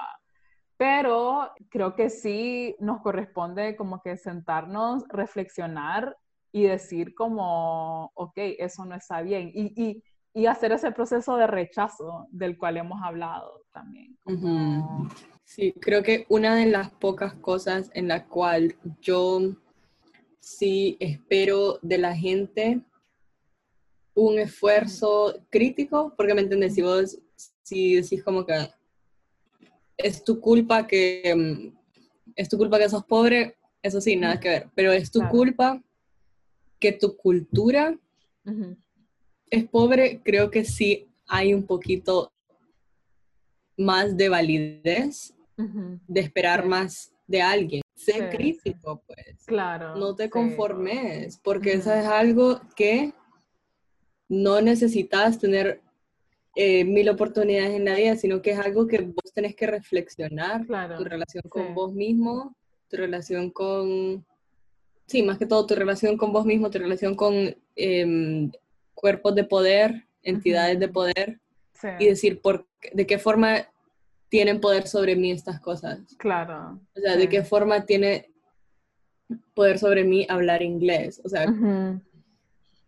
Pero 0.76 1.50
creo 1.70 1.94
que 1.94 2.10
sí 2.10 2.76
nos 2.80 3.00
corresponde 3.00 3.76
como 3.76 4.02
que 4.02 4.16
sentarnos, 4.16 5.04
reflexionar 5.08 6.16
y 6.52 6.64
decir 6.64 7.14
como, 7.14 8.12
ok, 8.14 8.34
eso 8.58 8.84
no 8.84 8.94
está 8.94 9.22
bien. 9.22 9.50
Y, 9.54 9.72
y 9.82 10.02
y 10.36 10.44
hacer 10.44 10.70
ese 10.70 10.92
proceso 10.92 11.34
de 11.38 11.46
rechazo 11.46 12.28
del 12.30 12.58
cual 12.58 12.76
hemos 12.76 13.02
hablado 13.02 13.62
también. 13.72 14.18
Sí, 15.44 15.72
creo 15.80 16.02
que 16.02 16.26
una 16.28 16.54
de 16.56 16.66
las 16.66 16.90
pocas 16.90 17.32
cosas 17.32 17.90
en 17.94 18.08
la 18.08 18.26
cual 18.26 18.76
yo 19.00 19.40
sí 20.38 20.98
espero 21.00 21.78
de 21.80 21.96
la 21.96 22.14
gente 22.14 22.82
un 24.12 24.38
esfuerzo 24.38 25.40
crítico, 25.48 26.12
porque 26.18 26.34
me 26.34 26.42
entiendes, 26.42 26.74
si 26.74 26.82
vos 26.82 27.18
si 27.62 27.94
decís 27.94 28.22
como 28.22 28.44
que 28.44 28.68
es 29.96 30.24
tu 30.24 30.40
culpa 30.40 30.86
que 30.86 31.34
mm, 31.34 31.76
es 32.34 32.48
tu 32.48 32.58
culpa 32.58 32.78
que 32.78 32.88
sos 32.88 33.04
pobre, 33.04 33.56
eso 33.82 34.00
sí, 34.00 34.16
nada 34.16 34.38
que 34.38 34.48
ver, 34.48 34.68
pero 34.74 34.92
es 34.92 35.10
tu 35.10 35.26
culpa 35.28 35.82
que 36.78 36.92
tu 36.92 37.16
cultura 37.16 37.98
es 39.50 39.64
pobre, 39.68 40.20
creo 40.22 40.50
que 40.50 40.64
sí 40.64 41.08
hay 41.26 41.54
un 41.54 41.64
poquito 41.64 42.32
más 43.76 44.16
de 44.16 44.28
validez, 44.28 45.34
de 45.56 46.20
esperar 46.20 46.66
más 46.66 47.12
de 47.26 47.42
alguien. 47.42 47.82
Sé 47.94 48.28
crítico, 48.28 49.02
pues. 49.06 49.44
Claro. 49.46 49.96
No 49.96 50.14
te 50.14 50.28
conformes, 50.28 51.38
porque 51.42 51.72
eso 51.74 51.92
es 51.92 52.06
algo 52.06 52.60
que 52.76 53.12
no 54.28 54.60
necesitas 54.60 55.38
tener 55.38 55.82
eh, 56.58 56.86
mil 56.86 57.06
oportunidades 57.10 57.74
en 57.74 57.84
la 57.84 57.96
vida, 57.96 58.16
sino 58.16 58.40
que 58.40 58.52
es 58.52 58.58
algo 58.58 58.86
que 58.86 59.02
vos 59.02 59.30
tenés 59.34 59.54
que 59.54 59.66
reflexionar, 59.66 60.66
tu 60.96 61.04
relación 61.04 61.42
con 61.50 61.74
vos 61.74 61.92
mismo, 61.92 62.56
tu 62.88 62.96
relación 62.96 63.50
con, 63.50 64.24
sí, 65.06 65.22
más 65.22 65.36
que 65.36 65.44
todo 65.44 65.66
tu 65.66 65.74
relación 65.74 66.16
con 66.16 66.32
vos 66.32 66.46
mismo, 66.46 66.70
tu 66.70 66.78
relación 66.78 67.14
con 67.14 67.54
em, 67.76 68.50
cuerpos 68.94 69.34
de 69.34 69.44
poder, 69.44 70.06
entidades 70.22 70.80
de 70.80 70.88
poder, 70.88 71.40
y 71.98 72.06
decir 72.06 72.40
por, 72.40 72.66
de 72.90 73.06
qué 73.06 73.18
forma 73.18 73.68
tienen 74.30 74.58
poder 74.58 74.88
sobre 74.88 75.14
mí 75.14 75.32
estas 75.32 75.60
cosas. 75.60 76.00
Claro. 76.16 76.80
O 76.96 77.00
sea, 77.00 77.16
de 77.16 77.28
qué 77.28 77.44
forma 77.44 77.84
tiene 77.84 78.30
poder 79.52 79.78
sobre 79.78 80.04
mí 80.04 80.26
hablar 80.26 80.62
inglés. 80.62 81.20
O 81.22 81.28
sea, 81.28 81.44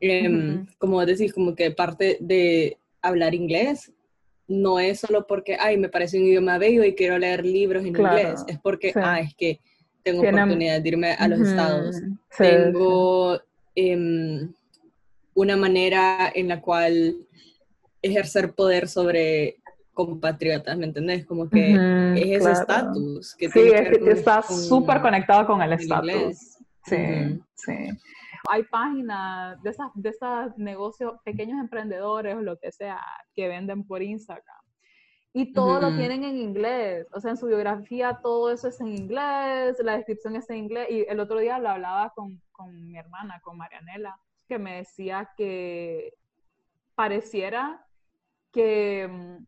em, 0.00 0.66
como 0.78 1.04
decís, 1.04 1.34
como 1.34 1.54
que 1.54 1.70
parte 1.70 2.16
de 2.20 2.78
hablar 3.02 3.34
inglés 3.34 3.92
no 4.46 4.80
es 4.80 5.00
solo 5.00 5.26
porque, 5.26 5.56
ay, 5.60 5.76
me 5.76 5.88
parece 5.88 6.18
un 6.18 6.24
idioma 6.24 6.58
bello 6.58 6.82
y 6.84 6.94
quiero 6.94 7.18
leer 7.18 7.44
libros 7.44 7.82
en 7.82 7.88
inglés. 7.88 8.44
Es 8.46 8.58
porque, 8.58 8.92
ah, 8.96 9.20
es 9.20 9.34
que 9.34 9.60
tengo 10.02 10.20
oportunidad 10.20 10.80
de 10.80 10.88
irme 10.88 11.12
a 11.12 11.28
los 11.28 11.40
estados. 11.40 11.96
Tengo... 12.36 13.40
Em, 13.74 14.52
una 15.38 15.56
manera 15.56 16.32
en 16.34 16.48
la 16.48 16.60
cual 16.60 17.14
ejercer 18.02 18.54
poder 18.54 18.88
sobre 18.88 19.58
compatriotas, 19.94 20.76
¿me 20.76 20.86
entendés? 20.86 21.24
Como 21.26 21.48
que 21.48 21.74
es 22.16 22.40
ese 22.40 22.50
estatus. 22.50 23.36
Que 23.36 23.48
sí, 23.48 23.60
es 23.72 23.98
que 23.98 24.10
está 24.10 24.42
súper 24.42 25.00
conectado 25.00 25.46
con 25.46 25.62
el 25.62 25.72
estatus. 25.72 26.56
Sí, 26.84 27.40
sí. 27.54 27.72
Hay 28.48 28.64
páginas 28.64 29.60
de 29.62 29.70
esas, 29.70 29.90
de 29.94 30.10
esos 30.10 30.56
negocios, 30.56 31.14
pequeños 31.24 31.60
emprendedores 31.60 32.36
o 32.36 32.40
lo 32.40 32.58
que 32.58 32.72
sea, 32.72 33.00
que 33.34 33.48
venden 33.48 33.86
por 33.86 34.02
Instagram. 34.02 34.56
Y 35.32 35.52
todo 35.52 35.80
lo 35.80 35.94
tienen 35.96 36.24
en 36.24 36.36
inglés. 36.36 37.06
O 37.12 37.20
sea, 37.20 37.30
en 37.30 37.36
su 37.36 37.46
biografía 37.46 38.18
todo 38.22 38.50
eso 38.50 38.68
es 38.68 38.80
en 38.80 38.88
inglés, 38.88 39.76
la 39.82 39.96
descripción 39.96 40.36
es 40.36 40.48
en 40.50 40.56
inglés. 40.56 40.88
Y 40.90 41.06
el 41.08 41.20
otro 41.20 41.38
día 41.38 41.58
lo 41.58 41.68
hablaba 41.68 42.10
con, 42.14 42.40
con 42.50 42.88
mi 42.88 42.96
hermana, 42.96 43.40
con 43.42 43.56
Marianela 43.56 44.18
que 44.48 44.58
me 44.58 44.76
decía 44.76 45.30
que 45.36 46.14
pareciera 46.94 47.84
que 48.50 49.06
mm, 49.08 49.44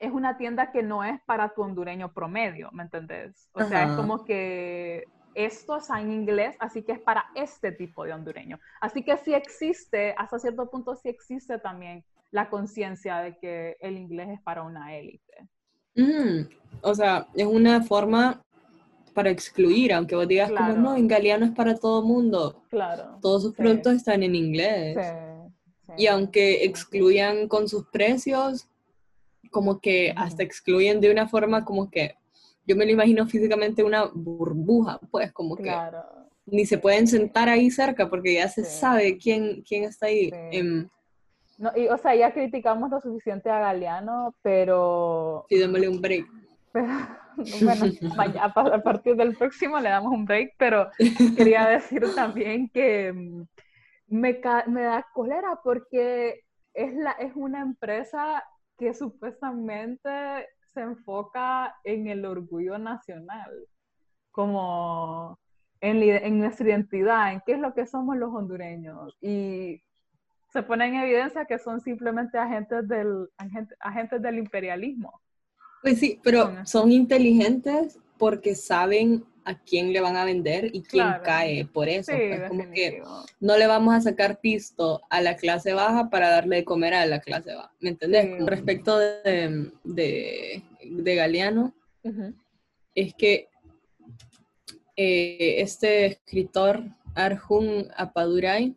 es 0.00 0.12
una 0.12 0.36
tienda 0.36 0.70
que 0.70 0.82
no 0.82 1.04
es 1.04 1.20
para 1.22 1.54
tu 1.54 1.62
hondureño 1.62 2.12
promedio, 2.12 2.70
¿me 2.72 2.82
entendés? 2.82 3.48
O 3.52 3.64
sea, 3.64 3.84
es 3.84 3.96
como 3.96 4.24
que 4.24 5.04
esto 5.34 5.76
está 5.76 6.00
en 6.00 6.12
inglés, 6.12 6.56
así 6.58 6.82
que 6.82 6.92
es 6.92 7.00
para 7.00 7.26
este 7.34 7.72
tipo 7.72 8.04
de 8.04 8.12
hondureño. 8.12 8.58
Así 8.80 9.02
que 9.02 9.16
sí 9.18 9.34
existe, 9.34 10.14
hasta 10.16 10.38
cierto 10.38 10.68
punto 10.70 10.96
sí 10.96 11.08
existe 11.08 11.58
también 11.58 12.04
la 12.30 12.50
conciencia 12.50 13.18
de 13.18 13.38
que 13.38 13.76
el 13.80 13.96
inglés 13.96 14.28
es 14.30 14.40
para 14.42 14.62
una 14.62 14.96
élite. 14.96 15.48
Mm, 15.94 16.48
o 16.82 16.94
sea, 16.94 17.26
es 17.34 17.46
una 17.46 17.82
forma 17.82 18.42
para 19.14 19.30
excluir, 19.30 19.92
aunque 19.92 20.14
vos 20.14 20.28
digas 20.28 20.50
como 20.50 20.72
no, 20.74 20.96
en 20.96 21.08
Galeano 21.08 21.44
es 21.44 21.52
para 21.52 21.76
todo 21.76 22.02
mundo. 22.02 22.62
Claro. 22.68 23.18
Todos 23.20 23.42
sus 23.42 23.54
productos 23.54 23.94
están 23.94 24.22
en 24.22 24.34
inglés. 24.34 24.96
Y 25.96 26.06
aunque 26.06 26.64
excluyan 26.64 27.48
con 27.48 27.68
sus 27.68 27.86
precios, 27.88 28.68
como 29.50 29.80
que 29.80 30.12
hasta 30.16 30.42
excluyen 30.42 31.00
de 31.00 31.10
una 31.10 31.26
forma 31.26 31.64
como 31.64 31.90
que 31.90 32.14
yo 32.68 32.76
me 32.76 32.84
lo 32.84 32.92
imagino 32.92 33.26
físicamente 33.26 33.82
una 33.82 34.10
burbuja, 34.14 35.00
pues 35.10 35.32
como 35.32 35.56
que 35.56 35.74
ni 36.44 36.66
se 36.66 36.76
pueden 36.76 37.06
sentar 37.06 37.48
ahí 37.48 37.70
cerca 37.70 38.10
porque 38.10 38.34
ya 38.34 38.48
se 38.48 38.64
sabe 38.64 39.16
quién, 39.16 39.62
quién 39.66 39.84
está 39.84 40.06
ahí. 40.06 40.30
Em, 40.52 40.86
no, 41.56 41.72
y, 41.74 41.88
o 41.88 41.96
sea, 41.96 42.14
ya 42.14 42.32
criticamos 42.32 42.90
lo 42.90 43.00
suficiente 43.00 43.48
a 43.50 43.58
Galeano, 43.58 44.34
pero... 44.42 45.46
Sí, 45.48 45.58
démosle 45.58 45.88
un 45.88 46.00
break. 46.02 46.26
bueno, 46.74 47.86
a 48.42 48.82
partir 48.82 49.16
del 49.16 49.34
próximo 49.34 49.80
le 49.80 49.88
damos 49.88 50.12
un 50.12 50.26
break, 50.26 50.52
pero 50.58 50.90
quería 51.36 51.66
decir 51.70 52.02
también 52.14 52.68
que 52.68 53.12
mm, 53.14 53.42
me, 54.08 54.40
me 54.66 54.82
da 54.82 55.06
cólera 55.14 55.58
porque 55.64 56.44
es, 56.74 56.94
la, 56.94 57.12
es 57.12 57.32
una 57.34 57.62
empresa 57.62 58.44
que 58.76 58.92
supuestamente 58.92 60.10
se 60.78 60.84
enfoca 60.84 61.74
en 61.82 62.06
el 62.06 62.24
orgullo 62.24 62.78
nacional, 62.78 63.50
como 64.30 65.36
en, 65.80 66.00
en, 66.00 66.38
nuestra 66.38 66.68
identidad, 66.68 67.32
en 67.32 67.42
qué 67.44 67.54
es 67.54 67.58
lo 67.58 67.74
que 67.74 67.84
somos 67.84 68.16
los 68.16 68.32
hondureños. 68.32 69.16
Y 69.20 69.82
se 70.52 70.62
pone 70.62 70.86
en 70.86 70.94
evidencia 70.94 71.46
que 71.46 71.58
son 71.58 71.80
simplemente 71.80 72.38
agentes 72.38 72.86
del, 72.86 73.28
agentes 73.80 74.22
del 74.22 74.38
imperialismo. 74.38 75.20
Pues 75.82 75.98
sí, 75.98 76.20
pero 76.22 76.64
son 76.64 76.92
inteligentes 76.92 77.98
porque 78.16 78.54
saben 78.54 79.24
a 79.48 79.58
quién 79.58 79.94
le 79.94 80.00
van 80.00 80.18
a 80.18 80.26
vender 80.26 80.68
y 80.74 80.82
quién 80.82 81.06
cae 81.24 81.64
por 81.64 81.88
eso. 81.88 82.12
es 82.12 82.38
pues, 82.38 82.50
como 82.50 82.70
que 82.70 83.02
no 83.40 83.56
le 83.56 83.66
vamos 83.66 83.94
a 83.94 84.02
sacar 84.02 84.40
pisto 84.40 85.00
a 85.08 85.22
la 85.22 85.36
clase 85.36 85.72
baja 85.72 86.10
para 86.10 86.28
darle 86.28 86.56
de 86.56 86.64
comer 86.66 86.92
a 86.92 87.06
la 87.06 87.20
clase 87.20 87.54
baja. 87.54 87.72
¿Me 87.80 87.88
entendés? 87.88 88.36
Con 88.36 88.46
respecto 88.46 88.98
de, 88.98 89.72
de, 89.84 91.14
Galeano, 91.14 91.74
es 92.94 93.14
que 93.14 93.48
eh, 94.96 95.62
este 95.62 96.04
escritor 96.04 96.84
Arjun 97.14 97.88
Apadurai 97.96 98.76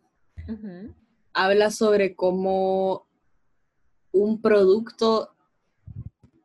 habla 1.34 1.70
sobre 1.70 2.16
cómo 2.16 3.06
un 4.10 4.40
producto 4.40 5.34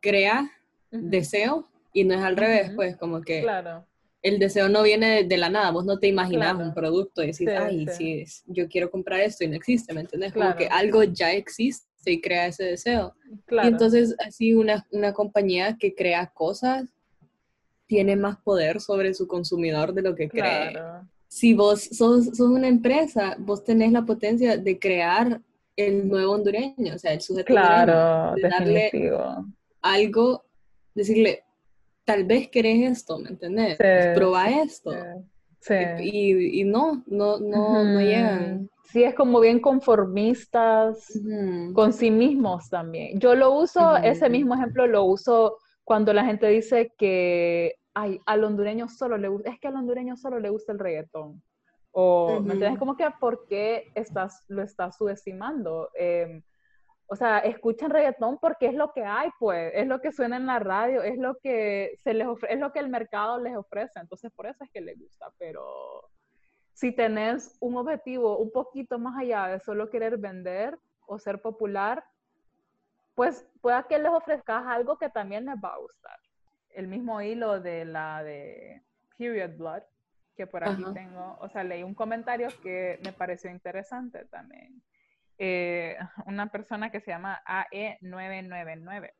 crea 0.02 0.50
deseo 0.90 1.66
y 1.94 2.04
no 2.04 2.12
es 2.12 2.20
al 2.20 2.36
revés, 2.36 2.72
pues 2.76 2.94
como 2.98 3.22
que 3.22 3.40
Claro. 3.40 3.87
El 4.22 4.38
deseo 4.38 4.68
no 4.68 4.82
viene 4.82 5.24
de, 5.24 5.36
la 5.36 5.48
nada, 5.48 5.70
vos 5.70 5.84
no 5.84 5.98
te 5.98 6.08
imaginas 6.08 6.54
Claro. 6.54 6.68
un 6.68 6.74
producto 6.74 7.22
y 7.22 7.26
decís, 7.26 7.38
Sí, 7.38 7.46
ay, 7.48 7.86
sí. 7.86 7.92
sí, 7.96 8.20
es- 8.22 8.42
yo 8.46 8.68
quiero 8.68 8.90
comprar 8.90 9.20
esto 9.20 9.44
y 9.44 9.48
no 9.48 9.54
existe, 9.56 9.92
¿me 9.94 10.00
entiendes? 10.00 10.32
Como 10.32 10.44
Claro. 10.46 10.58
que 10.58 10.66
algo 10.66 11.02
ya 11.04 11.32
existe 11.32 11.86
y 12.10 12.20
crea 12.20 12.46
ese 12.46 12.64
deseo. 12.64 13.14
Claro. 13.46 13.68
Y 13.68 13.72
entonces 13.72 14.14
así 14.26 14.54
una, 14.54 14.86
una 14.90 15.12
compañía 15.12 15.76
que 15.78 15.94
crea 15.94 16.26
cosas 16.34 16.88
tiene 17.86 18.16
más 18.16 18.36
poder 18.38 18.80
sobre 18.80 19.14
su 19.14 19.26
consumidor 19.26 19.92
de 19.94 20.02
lo 20.02 20.14
que 20.14 20.28
cree. 20.28 20.70
claro. 20.72 21.08
Si 21.30 21.52
vos 21.54 21.82
sos, 21.82 22.26
sos 22.26 22.40
una 22.48 22.68
empresa, 22.68 23.36
vos 23.38 23.62
tenés 23.62 23.92
la 23.92 24.04
potencia 24.06 24.56
de 24.56 24.78
crear 24.78 25.40
el 25.76 26.08
nuevo 26.08 26.32
hondureño, 26.32 26.94
o 26.94 26.98
sea, 26.98 27.12
el 27.12 27.20
sujeto 27.20 27.46
Claro, 27.52 27.92
hondureño, 28.30 28.34
de 28.34 28.48
darle 28.48 28.80
definitivo. 28.84 29.46
algo, 29.82 30.44
decirle, 30.94 31.44
tal 32.08 32.24
vez 32.24 32.48
querés 32.48 32.90
esto, 32.90 33.18
¿me 33.18 33.28
entendés? 33.28 33.76
Sí, 33.76 33.84
Proba 34.14 34.48
esto. 34.48 34.94
Sí. 35.60 35.74
Y, 36.00 36.60
y 36.62 36.64
no, 36.64 37.04
no, 37.06 37.38
no, 37.38 37.84
no 37.84 37.84
Ujú. 37.84 37.98
llegan. 38.00 38.70
Sí, 38.90 39.04
es 39.04 39.14
como 39.14 39.40
bien 39.40 39.60
conformistas 39.60 41.10
Ujú. 41.14 41.74
con 41.74 41.92
sí 41.92 42.10
mismos 42.10 42.70
también. 42.70 43.20
Yo 43.20 43.34
lo 43.34 43.52
uso, 43.52 43.98
ese 43.98 44.24
Ujú. 44.24 44.32
mismo 44.32 44.54
ejemplo 44.54 44.86
lo 44.86 45.04
uso 45.04 45.58
cuando 45.84 46.14
la 46.14 46.24
gente 46.24 46.46
dice 46.48 46.94
que 46.96 47.74
ay, 47.92 48.18
al 48.24 48.42
hondureño 48.44 48.88
solo 48.88 49.18
le 49.18 49.28
gusta, 49.28 49.50
es 49.50 49.60
que 49.60 49.68
al 49.68 49.76
hondureño 49.76 50.16
solo 50.16 50.40
le 50.40 50.48
gusta 50.48 50.72
el 50.72 50.78
reggaetón. 50.78 51.42
O, 51.90 52.40
¿me 52.42 52.54
entiendes? 52.54 52.78
Como 52.78 52.96
que, 52.96 53.04
¿por 53.20 53.46
qué 53.48 53.84
estás, 53.94 54.44
lo 54.48 54.62
estás 54.62 54.96
subestimando? 54.96 55.90
Em, 55.94 56.42
o 57.10 57.16
sea, 57.16 57.38
escuchan 57.38 57.90
reggaetón 57.90 58.38
porque 58.38 58.66
es 58.66 58.74
lo 58.74 58.92
que 58.92 59.02
hay, 59.04 59.30
pues, 59.38 59.72
es 59.74 59.86
lo 59.86 60.00
que 60.00 60.12
suena 60.12 60.36
en 60.36 60.46
la 60.46 60.58
radio, 60.58 61.02
es 61.02 61.16
lo 61.18 61.36
que 61.38 61.94
se 62.04 62.12
les 62.12 62.26
ofre- 62.26 62.48
es 62.50 62.58
lo 62.58 62.70
que 62.70 62.80
el 62.80 62.88
mercado 62.90 63.40
les 63.40 63.56
ofrece, 63.56 63.98
entonces 63.98 64.30
por 64.32 64.46
eso 64.46 64.62
es 64.62 64.70
que 64.70 64.80
les 64.82 64.98
gusta, 64.98 65.26
pero 65.38 65.64
si 66.74 66.92
tenés 66.92 67.56
un 67.60 67.76
objetivo 67.76 68.38
un 68.38 68.52
poquito 68.52 68.98
más 68.98 69.18
allá 69.18 69.48
de 69.48 69.60
solo 69.60 69.88
querer 69.90 70.18
vender 70.18 70.78
o 71.06 71.18
ser 71.18 71.40
popular, 71.40 72.04
pues 73.14 73.44
pueda 73.60 73.82
que 73.84 73.98
les 73.98 74.12
ofrezcas 74.12 74.64
algo 74.66 74.98
que 74.98 75.08
también 75.08 75.46
les 75.46 75.56
va 75.56 75.74
a 75.74 75.78
gustar. 75.78 76.18
El 76.70 76.86
mismo 76.86 77.20
hilo 77.20 77.58
de 77.58 77.84
la 77.84 78.22
de 78.22 78.82
Period 79.16 79.56
Blood, 79.56 79.82
que 80.36 80.46
por 80.46 80.62
aquí 80.62 80.84
Ajá. 80.84 80.92
tengo, 80.94 81.36
o 81.40 81.48
sea, 81.48 81.64
leí 81.64 81.82
un 81.82 81.94
comentario 81.94 82.48
que 82.62 83.00
me 83.02 83.12
pareció 83.12 83.50
interesante 83.50 84.26
también. 84.26 84.80
Eh, 85.38 85.96
una 86.26 86.50
persona 86.50 86.90
que 86.90 87.00
se 87.00 87.12
llama 87.12 87.40
AE999, 87.46 89.12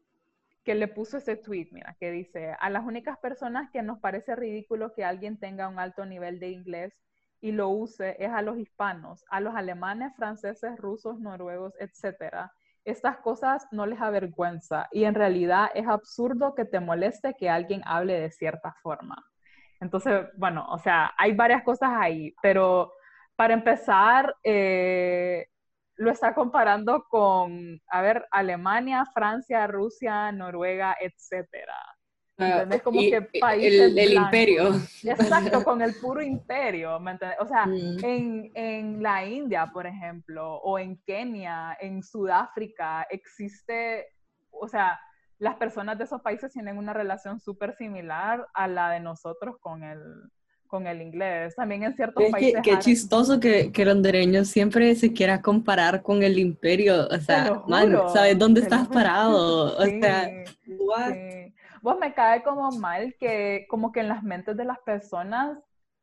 que 0.64 0.74
le 0.74 0.88
puso 0.88 1.18
ese 1.18 1.36
tweet, 1.36 1.68
mira, 1.70 1.96
que 2.00 2.10
dice, 2.10 2.56
a 2.58 2.70
las 2.70 2.84
únicas 2.84 3.18
personas 3.18 3.70
que 3.70 3.82
nos 3.82 4.00
parece 4.00 4.34
ridículo 4.34 4.92
que 4.94 5.04
alguien 5.04 5.38
tenga 5.38 5.68
un 5.68 5.78
alto 5.78 6.04
nivel 6.04 6.40
de 6.40 6.50
inglés 6.50 6.92
y 7.40 7.52
lo 7.52 7.68
use 7.68 8.16
es 8.22 8.30
a 8.30 8.42
los 8.42 8.58
hispanos, 8.58 9.24
a 9.30 9.40
los 9.40 9.54
alemanes, 9.54 10.14
franceses, 10.16 10.76
rusos, 10.78 11.20
noruegos, 11.20 11.74
etcétera. 11.78 12.52
Estas 12.84 13.18
cosas 13.18 13.66
no 13.70 13.86
les 13.86 14.00
avergüenza 14.00 14.88
y 14.90 15.04
en 15.04 15.14
realidad 15.14 15.68
es 15.74 15.86
absurdo 15.86 16.54
que 16.54 16.64
te 16.64 16.80
moleste 16.80 17.34
que 17.38 17.48
alguien 17.48 17.82
hable 17.84 18.18
de 18.18 18.30
cierta 18.30 18.74
forma. 18.82 19.24
Entonces, 19.80 20.26
bueno, 20.36 20.66
o 20.70 20.78
sea, 20.78 21.12
hay 21.16 21.34
varias 21.34 21.62
cosas 21.62 21.90
ahí, 21.94 22.34
pero 22.42 22.92
para 23.36 23.54
empezar, 23.54 24.34
eh, 24.42 25.46
lo 25.98 26.10
está 26.10 26.32
comparando 26.34 27.04
con, 27.08 27.80
a 27.88 28.02
ver, 28.02 28.26
Alemania, 28.30 29.04
Francia, 29.12 29.66
Rusia, 29.66 30.32
Noruega, 30.32 30.96
etcétera. 31.00 31.74
¿Entendés? 32.38 32.82
Como 32.82 33.00
Y 33.00 33.10
que 33.10 33.22
países 33.40 33.92
el, 33.96 34.12
imperio. 34.12 34.74
Exacto, 35.02 35.64
con 35.64 35.82
el 35.82 35.94
puro 35.96 36.22
imperio, 36.22 37.00
¿me 37.00 37.10
entiendes? 37.10 37.38
O 37.40 37.46
sea, 37.46 37.66
Mm. 37.66 38.04
en, 38.04 38.50
en 38.54 39.02
la 39.02 39.26
India, 39.26 39.70
por 39.72 39.88
ejemplo, 39.88 40.54
o 40.58 40.78
en 40.78 41.02
Kenia, 41.02 41.76
en 41.80 42.04
Sudáfrica, 42.04 43.04
existe, 43.10 44.06
o 44.50 44.68
sea, 44.68 45.00
las 45.38 45.56
personas 45.56 45.98
de 45.98 46.04
esos 46.04 46.20
países 46.22 46.52
tienen 46.52 46.78
una 46.78 46.92
relación 46.92 47.40
súper 47.40 47.74
similar 47.74 48.46
a 48.54 48.68
la 48.68 48.90
de 48.90 49.00
nosotros 49.00 49.56
con 49.60 49.82
el, 49.82 50.00
con 50.68 50.86
el 50.86 51.02
inglés. 51.02 51.56
También 51.56 51.82
en 51.82 51.94
ciertos 51.96 52.22
Es 52.22 52.30
países... 52.30 52.60
qué 52.62 52.78
chistoso 52.78 53.40
que, 53.40 53.72
que 53.72 53.82
el 53.82 53.88
hondureño 53.88 54.44
siempre 54.44 54.94
se 54.94 55.12
quiera 55.12 55.42
comparar 55.42 56.02
con 56.02 56.22
el 56.22 56.38
imperio. 56.38 57.08
O 57.08 57.18
sea, 57.18 57.46
lo 57.48 57.64
man, 57.66 57.86
juro, 57.86 58.08
¿sabes 58.10 58.38
dónde 58.38 58.60
estás 58.60 58.82
juro. 58.86 58.92
parado? 58.92 59.76
O 59.78 59.84
Sí, 59.84 60.00
sea, 60.00 60.30
what? 60.78 61.12
sí. 61.12 61.54
Vos 61.82 61.98
me 61.98 62.12
cae 62.14 62.42
como 62.42 62.70
mal 62.72 63.14
que 63.18 63.66
como 63.68 63.90
que 63.92 64.00
en 64.00 64.08
las 64.08 64.22
mentes 64.22 64.56
de 64.56 64.64
las 64.64 64.78
personas 64.80 65.58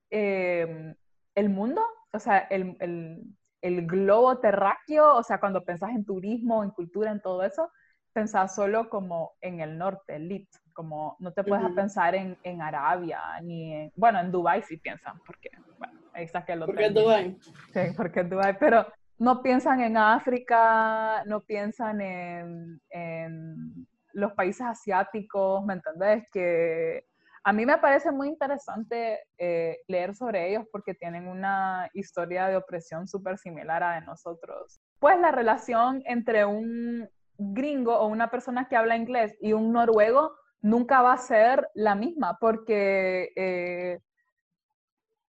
eh, 0.10 0.93
el 1.36 1.49
mundo, 1.49 1.82
o 2.13 2.19
sea, 2.19 2.39
el, 2.39 2.78
el, 2.80 3.23
el 3.62 3.86
globo 3.88 4.39
terráqueo, 4.39 5.15
o 5.15 5.23
sea, 5.23 5.39
cuando 5.39 5.63
pensás 5.65 5.89
en 5.91 6.06
turismo, 6.06 6.63
en 6.63 6.71
cultura, 6.71 7.12
en 7.12 7.21
todo 7.21 7.43
eso, 7.43 7.69
pensás 8.13 8.56
solo 8.56 8.89
como 8.89 9.34
en 9.41 9.60
el 9.60 9.78
norte, 9.78 10.17
lit, 10.19 10.47
como 10.76 11.16
no 11.20 11.32
te 11.32 11.44
puedes 11.44 11.72
pensar 11.72 12.14
en, 12.14 12.38
en 12.44 12.62
Arabia, 12.62 13.20
ni 13.42 13.74
en, 13.74 13.92
bueno, 13.96 14.20
en 14.20 14.32
Dubái 14.32 14.62
sí 14.62 14.78
piensan, 14.78 15.20
porque, 15.26 15.50
bueno, 15.80 16.00
ahí 16.14 16.28
saqué 16.28 16.54
el 16.54 16.60
¿Por 16.60 16.76
qué 16.76 16.86
hotel. 16.88 16.94
Dubái? 16.94 17.38
Sí, 17.74 17.80
porque 17.98 18.20
es 18.20 18.30
Dubái, 18.30 18.58
pero 18.60 18.86
no 19.18 19.42
piensan 19.42 19.80
en 19.82 19.98
África, 19.98 21.24
no 21.26 21.40
piensan 21.42 22.02
en, 22.02 22.82
en 22.90 23.88
los 24.12 24.34
países 24.34 24.68
asiáticos, 24.68 25.66
¿me 25.66 25.74
entendés? 25.76 26.26
Que 26.32 27.06
a 27.44 27.54
mí 27.54 27.66
me 27.66 27.78
parece 27.78 28.12
muy 28.12 28.28
interesante 28.28 29.20
eh, 29.38 29.78
leer 29.88 30.16
sobre 30.16 30.50
ellos 30.50 30.66
porque 30.72 30.94
tienen 30.94 31.28
una 31.28 31.90
historia 31.94 32.48
de 32.48 32.58
opresión 32.58 33.08
súper 33.08 33.38
similar 33.38 33.84
a 33.84 33.96
de 33.96 34.02
nosotros. 34.02 34.82
Pues 35.00 35.20
la 35.20 35.32
relación 35.32 36.02
entre 36.06 36.44
un 36.44 37.08
gringo 37.38 37.98
o 37.98 38.08
una 38.08 38.32
persona 38.32 38.68
que 38.68 38.76
habla 38.76 38.96
inglés 38.96 39.36
y 39.42 39.54
un 39.54 39.72
noruego 39.72 40.34
nunca 40.65 41.01
va 41.04 41.13
a 41.13 41.17
ser 41.17 41.69
la 41.75 41.93
misma 41.93 42.38
porque 42.39 43.30
eh, 43.36 43.99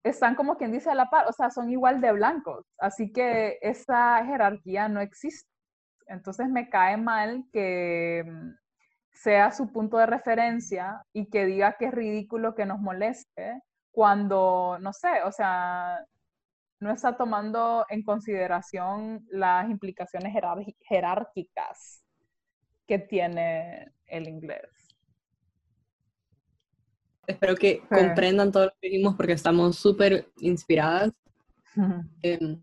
están 0.03 0.35
como 0.35 0.57
quien 0.57 0.73
dice 0.73 0.91
a 0.91 0.95
la 0.95 1.11
par, 1.11 1.27
o 1.29 1.33
sea, 1.33 1.51
son 1.51 1.71
igual 1.71 2.01
de 2.01 2.13
blancos, 2.13 2.65
así 2.79 3.13
que 3.13 3.59
esa 3.61 4.25
jerarquía 4.25 4.89
no 4.89 5.01
existe. 5.01 5.51
Entonces 6.07 6.49
me 6.49 6.71
cae 6.71 6.97
mal 6.97 7.45
que 7.53 8.25
mm, 8.27 8.51
sea 9.13 9.53
su 9.53 9.71
punto 9.71 9.99
de 9.99 10.07
referencia 10.07 11.03
y 11.13 11.29
que 11.29 11.45
diga 11.47 11.77
que 11.79 11.87
es 11.87 11.93
ridículo 11.93 12.55
que 12.55 12.65
nos 12.67 12.81
moleste 12.81 13.61
cuando, 13.91 14.79
no 14.81 14.93
sé, 14.95 15.23
o 15.25 15.33
sea, 15.33 15.99
no 16.81 16.91
está 16.91 17.17
tomando 17.19 17.85
en 17.91 18.03
consideración 18.03 19.27
las 19.31 19.69
implicaciones 19.69 20.33
jerárquicas 20.89 22.03
que 22.87 22.99
tiene 22.99 23.93
el 24.07 24.29
inglés. 24.29 24.78
Espero 27.29 27.55
que 27.57 27.83
Sí. 27.83 27.95
comprendan 27.95 28.51
todo 28.51 28.65
lo 28.65 28.71
que 28.81 28.89
dijimos 28.89 29.15
porque 29.15 29.35
estamos 29.35 29.77
súper 29.77 30.27
inspiradas. 30.39 31.13
Em, 32.23 32.61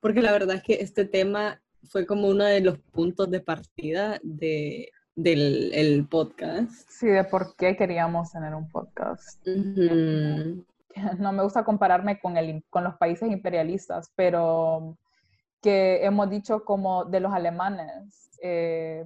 porque 0.00 0.22
la 0.22 0.32
verdad 0.32 0.56
es 0.56 0.62
que 0.62 0.74
este 0.74 1.04
tema 1.04 1.60
fue 1.90 2.06
como 2.06 2.28
uno 2.28 2.44
de 2.44 2.60
los 2.60 2.78
puntos 2.78 3.28
de 3.30 3.40
partida 3.40 4.18
de, 4.22 4.90
del 5.16 5.72
el 5.74 6.06
podcast. 6.06 6.88
Sí, 6.88 7.08
de 7.08 7.24
por 7.24 7.56
qué 7.56 7.76
queríamos 7.76 8.30
tener 8.30 8.54
un 8.54 8.70
podcast. 8.70 9.46
Ujú. 9.46 10.64
no 11.18 11.32
me 11.32 11.42
gusta 11.42 11.64
compararme 11.64 12.20
con, 12.20 12.36
el, 12.36 12.62
con 12.70 12.84
los 12.84 12.94
países 12.94 13.30
imperialistas, 13.30 14.12
pero 14.14 14.96
que 15.60 16.04
hemos 16.04 16.30
dicho 16.30 16.64
como 16.64 17.04
de 17.04 17.20
los 17.20 17.32
alemanes, 17.32 18.30
eh, 18.42 19.04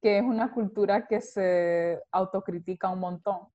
que 0.00 0.18
es 0.18 0.24
una 0.24 0.52
cultura 0.52 1.06
que 1.06 1.20
se 1.20 2.00
autocritica 2.10 2.88
un 2.88 3.00
montón 3.00 3.48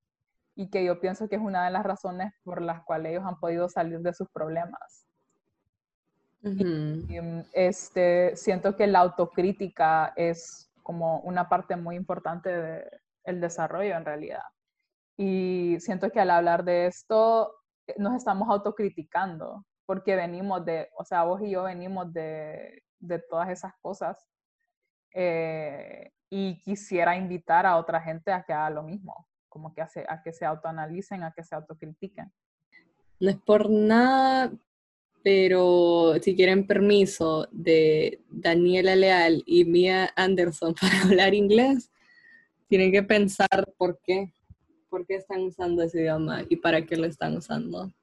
y 0.56 0.70
que 0.70 0.86
yo 0.86 1.00
pienso 1.00 1.28
que 1.28 1.36
es 1.36 1.42
una 1.42 1.66
de 1.66 1.72
las 1.72 1.84
razones 1.84 2.34
por 2.44 2.62
las 2.62 2.84
cuales 2.84 3.12
ellos 3.12 3.26
han 3.26 3.40
podido 3.40 3.68
salir 3.68 4.00
de 4.00 4.14
sus 4.14 4.30
problemas. 4.30 5.08
Ujú. 6.44 7.06
Y, 7.10 7.20
mm, 7.20 7.44
este, 7.54 8.36
siento 8.36 8.76
que 8.76 8.88
la 8.88 9.00
autocrítica 9.00 10.14
es 10.16 10.72
como 10.84 11.20
una 11.22 11.50
parte 11.50 11.76
muy 11.76 11.96
importante 11.96 12.50
del 13.26 13.42
desarrollo 13.42 13.96
en 13.96 14.06
realidad. 14.06 14.44
Y 15.18 15.78
siento 15.80 16.12
que 16.12 16.20
al 16.20 16.30
hablar 16.30 16.64
de 16.64 16.86
esto 16.86 17.52
eh, 17.88 17.96
nos 17.98 18.16
estamos 18.16 18.48
autocriticando 18.50 19.66
porque 19.86 20.16
venimos 20.16 20.64
de, 20.66 20.90
o 20.98 21.04
sea, 21.04 21.24
vos 21.24 21.42
y 21.42 21.52
yo 21.52 21.64
venimos 21.64 22.12
de, 22.14 22.84
de 23.00 23.20
todas 23.20 23.50
esas 23.50 23.74
cosas. 23.82 24.28
Eh, 25.14 26.12
y 26.30 26.60
quisiera 26.60 27.16
invitar 27.16 27.66
a 27.66 27.78
otra 27.78 28.02
gente 28.02 28.32
a 28.32 28.44
que 28.44 28.54
haga 28.54 28.70
lo 28.70 28.84
mismo 28.84 29.28
como 29.56 29.74
que 29.74 29.82
hace, 29.82 30.06
a 30.10 30.22
que 30.22 30.34
se 30.34 30.44
autoanalicen, 30.44 31.24
a 31.24 31.32
que 31.32 31.42
se 31.42 31.56
autocritiquen. 31.56 32.30
No 33.22 33.30
es 33.30 33.38
por 33.38 33.70
nada, 33.70 34.52
pero 35.24 36.16
si 36.22 36.36
quieren 36.36 36.68
permiso 36.68 37.48
de 37.54 38.22
Daniela 38.30 38.98
Leal 38.98 39.44
y 39.46 39.64
Mia 39.64 40.12
Anderson 40.18 40.76
para 40.82 41.04
hablar 41.04 41.34
inglés, 41.34 41.90
tienen 42.68 42.92
que 42.92 43.02
pensar 43.04 43.74
por 43.78 43.98
qué, 44.04 44.34
por 44.90 45.06
qué 45.08 45.16
están 45.16 45.44
usando 45.44 45.84
ese 45.84 46.02
idioma 46.02 46.44
y 46.50 46.58
para 46.58 46.86
qué 46.86 46.98
lo 46.98 47.06
están 47.06 47.38
usando. 47.38 47.94